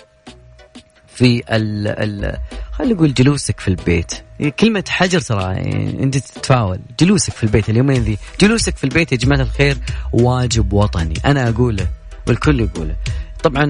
في 1.08 1.44
ال 1.52 1.88
ال 1.88 2.38
خلينا 2.72 2.94
نقول 2.94 3.14
جلوسك 3.14 3.60
في 3.60 3.68
البيت. 3.68 4.14
كلمة 4.60 4.84
حجر 4.90 5.20
ترى 5.22 5.44
يعني 5.44 6.04
أنت 6.04 6.18
تتفاول. 6.18 6.80
جلوسك 7.00 7.34
في 7.34 7.44
البيت 7.44 7.70
اليومين 7.70 8.02
ذي. 8.02 8.18
جلوسك 8.42 8.78
في 8.78 8.84
البيت 8.84 9.12
يا 9.12 9.18
جماعة 9.18 9.42
الخير 9.42 9.78
واجب 10.14 10.74
وطني. 10.74 11.14
أنا 11.26 11.50
أقوله 11.50 11.88
والكل 12.28 12.60
يقوله. 12.60 12.96
طبعا 13.44 13.70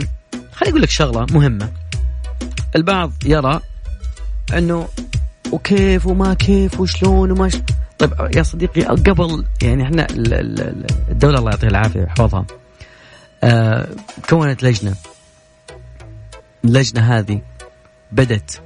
خليني 0.63 0.71
أقول 0.71 0.81
لك 0.81 0.89
شغلة 0.89 1.25
مهمة. 1.31 1.71
البعض 2.75 3.11
يرى 3.25 3.59
أنه 4.57 4.87
وكيف 5.51 6.07
وما 6.07 6.33
كيف 6.33 6.79
وشلون 6.79 7.31
وما 7.31 7.49
ش... 7.49 7.55
طيب 7.99 8.13
يا 8.35 8.43
صديقي 8.43 8.81
قبل 8.83 9.45
يعني 9.61 9.83
إحنا 9.83 10.07
الدولة 11.11 11.39
الله 11.39 11.51
يعطيها 11.51 11.69
العافية 11.69 11.99
ويحفظها 11.99 12.45
آه 13.43 13.87
كونت 14.29 14.63
لجنة. 14.63 14.95
اللجنة 16.65 17.17
هذه 17.17 17.41
بدت 18.11 18.61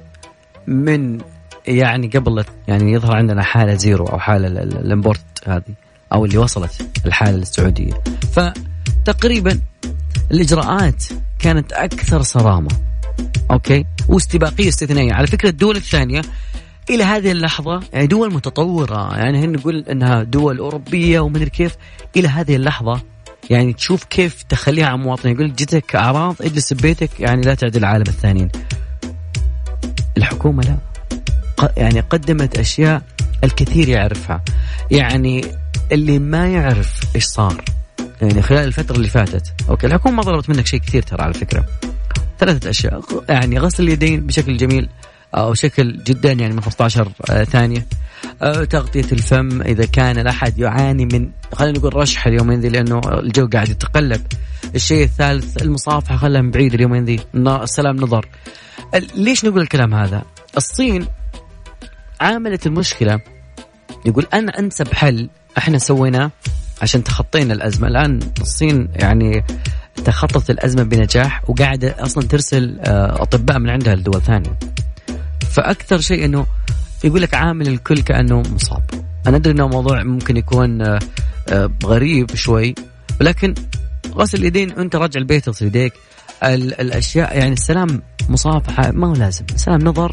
من 0.66 1.20
يعني 1.66 2.08
قبل 2.08 2.44
يعني 2.68 2.92
يظهر 2.92 3.16
عندنا 3.16 3.42
حالة 3.42 3.74
zero 3.74 4.06
أو 4.06 4.18
حالة 4.18 4.48
ال 4.62 4.71
import 4.71 5.24
هذه 5.46 5.74
أو 6.12 6.24
اللي 6.24 6.38
وصلت 6.38 7.02
الحالة 7.06 7.36
للسعودية 7.36 8.02
فتقريبا 8.32 9.60
الإجراءات 10.30 11.04
كانت 11.38 11.72
أكثر 11.72 12.22
صرامة. 12.22 12.68
أوكي؟ 13.50 13.84
واستباقية 14.08 14.68
استثنائية. 14.68 15.12
على 15.12 15.26
فكرة 15.26 15.48
الدول 15.48 15.76
الثانية 15.76 16.22
إلى 16.90 17.04
هذه 17.04 17.32
اللحظة 17.32 17.80
يعني 17.92 18.06
دول 18.06 18.34
متطورة 18.34 19.16
يعني 19.16 19.44
هن 19.44 19.52
نقول 19.52 19.84
إنها 19.90 20.22
دول 20.22 20.58
أوروبية 20.58 21.20
ومدري 21.20 21.50
كيف 21.50 21.76
إلى 22.16 22.28
هذه 22.28 22.56
اللحظة 22.56 23.00
يعني 23.50 23.72
تشوف 23.72 24.04
كيف 24.04 24.42
تخليها 24.42 24.86
عن 24.86 25.00
مواطنين 25.00 25.34
يقول 25.36 25.52
جتك 25.52 25.96
أعراض 25.96 26.36
اجلس 26.40 26.72
ببيتك 26.72 27.20
يعني 27.20 27.42
لا 27.42 27.54
تعدل 27.54 27.78
العالم 27.78 28.04
الثانيين. 28.08 28.48
الحكومة 30.16 30.62
لا. 30.62 30.76
يعني 31.76 32.00
قدمت 32.00 32.58
أشياء 32.58 33.02
الكثير 33.44 33.88
يعرفها. 33.88 34.42
يعني 34.90 35.44
اللي 35.92 36.18
ما 36.18 36.46
يعرف 36.46 37.00
إيش 37.14 37.24
صار. 37.24 37.64
يعني 38.22 38.42
خلال 38.42 38.64
الفترة 38.64 38.96
اللي 38.96 39.08
فاتت. 39.08 39.52
أوكي 39.68 39.86
الحكومة 39.86 40.16
ما 40.16 40.22
طلبت 40.22 40.50
منك 40.50 40.66
شيء 40.66 40.80
كثير 40.80 41.02
ترى 41.02 41.22
على 41.22 41.34
فكرة. 41.34 41.64
ثلاثة 42.38 42.70
أشياء. 42.70 43.00
يعني 43.28 43.58
غسل 43.58 43.82
اليدين 43.82 44.26
بشكل 44.26 44.56
جميل 44.56 44.88
أو 45.34 45.54
شكل 45.54 45.98
جدا 46.04 46.32
يعني 46.32 46.54
من 46.54 46.60
15 46.60 47.12
آه، 47.30 47.44
ثانية. 47.44 47.86
آه، 48.42 48.64
تغطية 48.64 49.06
الفم 49.12 49.62
إذا 49.62 49.86
كان 49.86 50.18
الأحد 50.18 50.58
يعاني 50.58 51.04
من 51.04 51.30
خلينا 51.52 51.78
نقول 51.78 51.96
رشح 51.96 52.26
اليومين 52.26 52.60
ذي 52.60 52.68
لأنه 52.68 53.00
الجو 53.06 53.48
قاعد 53.52 53.68
يتقلب. 53.68 54.22
الشيء 54.74 55.04
الثالث 55.04 55.62
المصافحة 55.62 56.16
خلها 56.16 56.40
من 56.40 56.50
بعيد 56.50 56.74
اليومين 56.74 57.04
ذي 57.04 57.20
السلام 57.34 57.96
نظر. 57.96 58.28
ليش 59.14 59.44
نقول 59.44 59.60
الكلام 59.60 59.94
هذا؟ 59.94 60.22
الصين 60.56 61.06
عاملت 62.20 62.66
المشكلة 62.66 63.20
يقول 64.06 64.26
أنا 64.34 64.58
أنسب 64.58 64.92
حل 64.92 65.30
إحنا 65.58 65.78
سويناه 65.78 66.30
عشان 66.82 67.04
تخطينا 67.04 67.54
الأزمة. 67.54 67.88
الآن 67.88 68.20
الصين 68.40 68.88
يعني 68.94 69.44
تخطت 70.04 70.50
الأزمة 70.50 70.82
بنجاح 70.82 71.50
وقاعدة 71.50 71.96
أصلا 71.98 72.28
ترسل 72.28 72.78
آه، 72.80 73.22
أطباء 73.22 73.58
من 73.58 73.70
عندها 73.70 73.94
لدول 73.94 74.22
ثانية. 74.22 74.58
فأكثر 75.50 76.00
شيء 76.00 76.24
إنه 76.24 76.46
يقول 77.04 77.22
لك 77.22 77.34
عامل 77.34 77.68
الكل 77.68 78.00
كأنه 78.00 78.42
مصاب. 78.54 78.82
أنا 79.26 79.36
أدري 79.36 79.52
إنه 79.52 79.68
موضوع 79.68 80.02
ممكن 80.02 80.36
يكون 80.36 80.82
آه، 80.82 80.98
آه، 81.48 81.70
غريب 81.84 82.34
شوي 82.34 82.74
ولكن 83.20 83.54
غسل 84.14 84.38
اليدين 84.38 84.70
انت 84.70 84.96
رجع 84.96 85.20
البيت 85.20 85.48
اغسل 85.48 85.66
يديك. 85.66 85.92
الأشياء 86.44 87.38
يعني 87.38 87.52
السلام 87.52 88.02
مصافحة 88.28 88.90
ما 88.90 89.08
هو 89.08 89.12
لازم. 89.12 89.44
السلام 89.54 89.80
نظر 89.80 90.10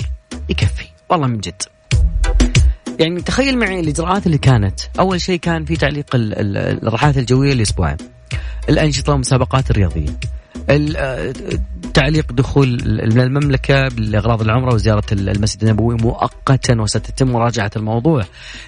يكفي. 0.49 0.85
والله 1.09 1.27
من 1.27 1.39
جد. 1.39 1.61
يعني 2.99 3.21
تخيل 3.21 3.57
معي 3.57 3.79
الإجراءات 3.79 4.25
اللي 4.25 4.37
كانت. 4.37 4.79
أول 4.99 5.21
شيء 5.21 5.39
كان 5.39 5.65
في 5.65 5.75
تعليق 5.75 6.05
الرحلات 6.13 7.17
الجوية 7.17 7.53
لاسبوعين 7.53 7.97
الأنشطة 8.69 9.11
والمسابقات 9.11 9.71
الرياضية. 9.71 10.15
تعليق 11.93 12.31
دخول 12.31 12.67
المملكة 12.99 13.87
لأغراض 13.87 14.41
العمرة 14.41 14.73
وزيارة 14.73 15.03
المسجد 15.11 15.63
النبوي 15.63 15.95
مؤقتا 15.95 16.81
وستتم 16.81 17.31
مراجعة 17.31 17.71
الموضوع. 17.75 18.23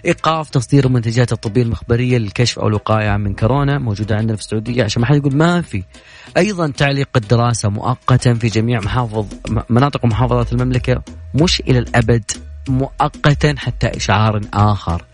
إيقاف 0.06 0.50
تصدير 0.50 0.86
المنتجات 0.86 1.32
الطبية 1.32 1.62
المخبرية 1.62 2.18
للكشف 2.18 2.60
أو 2.60 2.68
الوقاية 2.68 3.18
من 3.18 3.34
كورونا 3.34 3.80
موجودة 3.80 4.16
عندنا 4.16 4.36
في 4.36 4.42
السعودية. 4.42 4.84
عشان 4.84 5.02
ما 5.02 5.08
حد 5.08 5.16
يقول 5.16 5.36
ما 5.36 5.62
في. 5.62 5.84
أيضا 6.38 6.68
تعليق 6.68 7.10
الدراسة 7.16 7.70
مؤقتا 7.70 8.34
في 8.34 8.48
جميع 8.48 8.80
محافظ 8.80 9.26
مناطق 9.70 10.06
ومحافظات 10.06 10.54
المملكة 10.54 11.02
مش 11.34 11.62
إلى 11.62 11.80
الأبد. 11.80 12.32
مؤقتا 12.70 13.56
حتى 13.58 13.88
إشعار 13.88 14.42
آخر. 14.54 15.06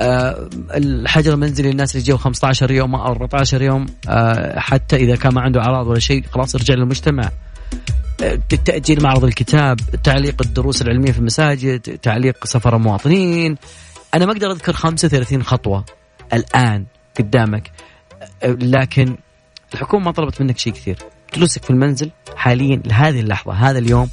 أه 0.00 0.48
الحجر 0.74 1.32
المنزلي 1.34 1.70
للناس 1.70 1.96
اللي 1.96 2.06
جو 2.06 2.16
15 2.16 2.70
يوم 2.70 2.94
أو 2.94 3.06
14 3.06 3.62
يوم 3.62 3.86
أه 4.08 4.58
حتى 4.58 4.96
إذا 4.96 5.16
كان 5.16 5.34
ما 5.34 5.40
عنده 5.40 5.60
أعراض 5.60 5.86
ولا 5.86 6.00
شيء 6.00 6.24
خلاص 6.32 6.54
يرجع 6.54 6.74
للمجتمع. 6.74 7.30
أه 8.22 8.38
تأجيل 8.64 9.02
معرض 9.02 9.24
الكتاب 9.24 9.80
تعليق 10.04 10.42
الدروس 10.42 10.82
العلمية 10.82 11.12
في 11.12 11.18
المساجد 11.18 11.80
تعليق 11.80 12.46
سفر 12.46 12.76
المواطنين. 12.76 13.56
أنا 14.14 14.26
ما 14.26 14.32
أقدر 14.32 14.50
أذكر 14.50 14.72
35 14.72 15.42
خطوة 15.42 15.84
الآن 16.32 16.84
قدامك. 17.18 17.70
لكن 18.44 19.16
الحكومة 19.74 20.04
ما 20.04 20.12
طلبت 20.12 20.40
منك 20.40 20.58
شيء 20.58 20.72
كثير. 20.72 20.98
جلوسك 21.34 21.64
في 21.64 21.70
المنزل 21.70 22.10
حاليا 22.36 22.82
لهذه 22.84 23.20
اللحظة 23.20 23.52
هذا 23.52 23.78
اليوم 23.78 24.10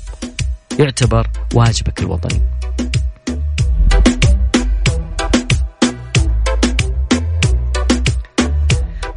يعتبر 0.79 1.27
واجبك 1.53 1.99
الوطني. 1.99 2.41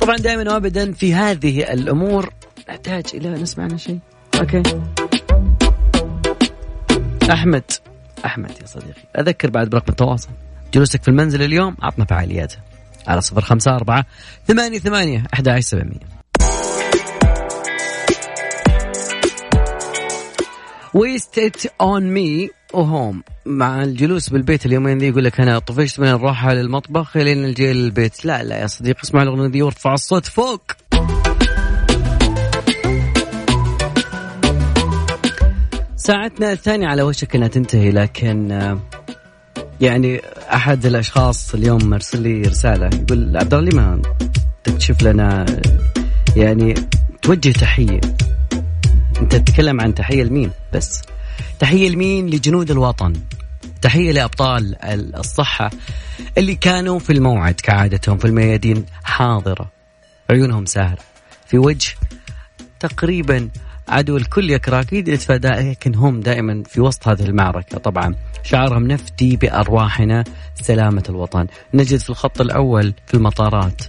طبعا 0.01 0.17
دائما 0.17 0.53
وابدا 0.53 0.93
في 0.93 1.15
هذه 1.15 1.73
الأمور. 1.73 2.33
نحتاج 2.69 3.05
إلى 3.15 3.31
نسمع 3.31 3.65
عنها 3.65 3.77
شيء. 3.77 3.99
أوكي. 4.41 4.63
أحمد 7.31 7.65
أحمد 8.25 8.51
يا 8.61 8.67
صديقي 8.67 9.01
أذكر 9.19 9.51
بعد 9.51 9.71
برقم 9.71 9.87
التواصل. 9.89 10.29
جلوسك 10.75 11.03
في 11.03 11.09
المنزل 11.09 11.43
اليوم 11.43 11.77
عطنا 11.83 12.05
فعالياته. 12.05 12.57
على 13.07 13.21
صفر 13.21 13.41
خمسة 13.41 13.77
أربعة 13.77 14.07
ثمانية 14.47 14.79
ثمانية 14.79 15.25
أحد 15.35 15.49
عشر 15.49 15.61
سبعمية. 15.61 16.20
و 20.95 21.57
stay 21.81 22.03
at 22.03 22.51
home 22.75 23.23
مع 23.47 23.83
الجلوس 23.83 24.29
بالبيت 24.29 24.67
اليومين 24.67 24.99
ذي 24.99 25.07
يقول 25.07 25.25
لك 25.25 25.41
أنا 25.41 25.59
طفشت 25.59 26.01
من 26.01 26.09
الراحة 26.09 26.55
للمطبخ 26.55 27.17
لين 27.17 27.45
الجي 27.45 27.73
للبيت 27.73 28.25
لا 28.25 28.43
لا 28.43 28.59
يا 28.59 28.67
صديقي 28.67 29.03
اسمع 29.03 29.23
الأغنية 29.23 29.47
دي 29.49 29.63
وارفع 29.63 29.95
الصوت 29.95 30.27
فوق. 30.27 30.63
ساعتنا 35.97 36.53
الثانية 36.53 36.87
على 36.87 37.03
وشك 37.03 37.37
إنها 37.37 37.49
تنتهي 37.49 37.91
لكن 37.91 38.51
يعني 39.81 40.21
أحد 40.55 40.87
الأشخاص 40.87 41.55
اليوم 41.55 41.85
مرسل 41.85 42.23
لي 42.23 42.43
رسالة 42.43 42.87
يقول 42.87 43.37
عبد 43.37 43.55
الله 43.55 43.77
ما 43.77 44.03
تكشف 44.65 45.03
لنا 45.03 45.47
يعني 46.37 46.75
توجه 47.23 47.53
تحية. 47.53 48.01
أنت 49.21 49.37
تتكلم 49.37 49.81
عن 49.81 49.95
تحية 49.95 50.23
لمين؟ 50.23 50.51
بس. 50.73 51.03
تحية 51.59 51.89
لمين؟ 51.89 52.27
لجنود 52.27 52.71
الوطن. 52.71 53.13
تحية 53.83 54.13
لأبطال 54.13 54.77
الصحة 55.17 55.71
اللي 56.39 56.55
كانوا 56.55 56.99
في 56.99 57.13
الموعد 57.13 57.55
كعادتهم 57.55 58.19
في 58.19 58.25
الميادين 58.25 58.87
حاضرة. 59.05 59.71
عيونهم 60.31 60.67
ساهرة. 60.67 60.99
في 61.47 61.59
وجه 61.59 61.95
تقريبا 62.81 63.49
عدو 63.89 64.17
الكل 64.17 64.51
يكره 64.51 64.81
أكيد 64.81 65.19
لكن 65.31 65.95
هم 65.95 66.21
دائما 66.21 66.63
في 66.67 66.81
وسط 66.81 67.09
هذه 67.09 67.23
المعركة. 67.23 67.79
طبعا 67.79 68.15
شعارهم 68.43 68.87
نفدي 68.87 69.37
بأرواحنا 69.37 70.25
سلامة 70.55 71.05
الوطن. 71.09 71.47
نجد 71.75 71.99
في 71.99 72.11
الخط 72.11 72.41
الأول 72.41 72.95
في 73.07 73.15
المطارات 73.15 73.83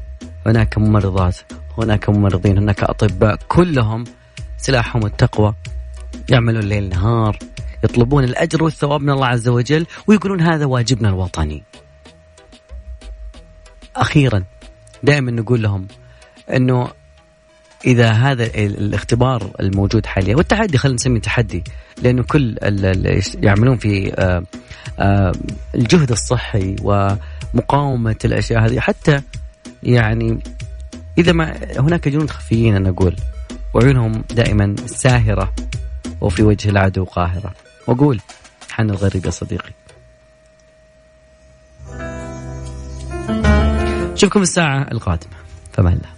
هناك 0.45 0.77
ممرضات 0.77 1.37
هناك 1.77 2.09
ممرضين 2.09 2.57
هناك 2.57 2.83
أطباء 2.83 3.39
كلهم 3.47 4.03
سلاحهم 4.61 5.05
التقوى 5.05 5.53
يعملون 6.29 6.63
ليل 6.63 6.89
نهار 6.89 7.39
يطلبون 7.83 8.23
الأجر 8.23 8.63
والثواب 8.63 9.01
من 9.01 9.09
الله 9.09 9.27
عز 9.27 9.47
وجل 9.47 9.85
ويقولون 10.07 10.41
هذا 10.41 10.65
واجبنا 10.65 11.09
الوطني. 11.09 11.63
أخيرا 13.95 14.43
دائما 15.03 15.31
نقول 15.31 15.61
لهم 15.61 15.87
أنه 16.55 16.87
إذا 17.85 18.11
هذا 18.11 18.45
الاختبار 18.45 19.51
الموجود 19.59 20.05
حاليا 20.05 20.35
والتحدي 20.35 20.77
خلينا 20.77 20.95
نسميه 20.95 21.19
تحدي 21.19 21.63
لأنه 22.01 22.23
كل 22.23 22.57
اللي 22.63 23.21
يعملون 23.43 23.77
في 23.77 24.13
آه، 24.13 24.43
آه، 24.99 25.31
الجهد 25.75 26.11
الصحي 26.11 26.75
ومقاومة 26.81 28.15
الأشياء 28.25 28.65
هذه 28.65 28.79
حتى 28.79 29.21
يعني 29.83 30.39
إذا 31.17 31.31
ما 31.31 31.57
هناك 31.77 32.07
جنود 32.07 32.29
خفيين 32.29 32.75
أنا 32.75 32.89
أقول 32.89 33.15
وعيونهم 33.73 34.23
دائما 34.29 34.75
ساهرة 34.85 35.53
وفي 36.21 36.43
وجه 36.43 36.69
العدو 36.69 37.03
قاهرة. 37.03 37.53
وأقول 37.87 38.21
حن 38.69 38.89
الغريب 38.89 39.25
يا 39.25 39.31
صديقي. 39.31 39.71
شوفكم 44.15 44.41
الساعة 44.41 44.87
القادمة. 44.91 45.35
الله 45.79 46.11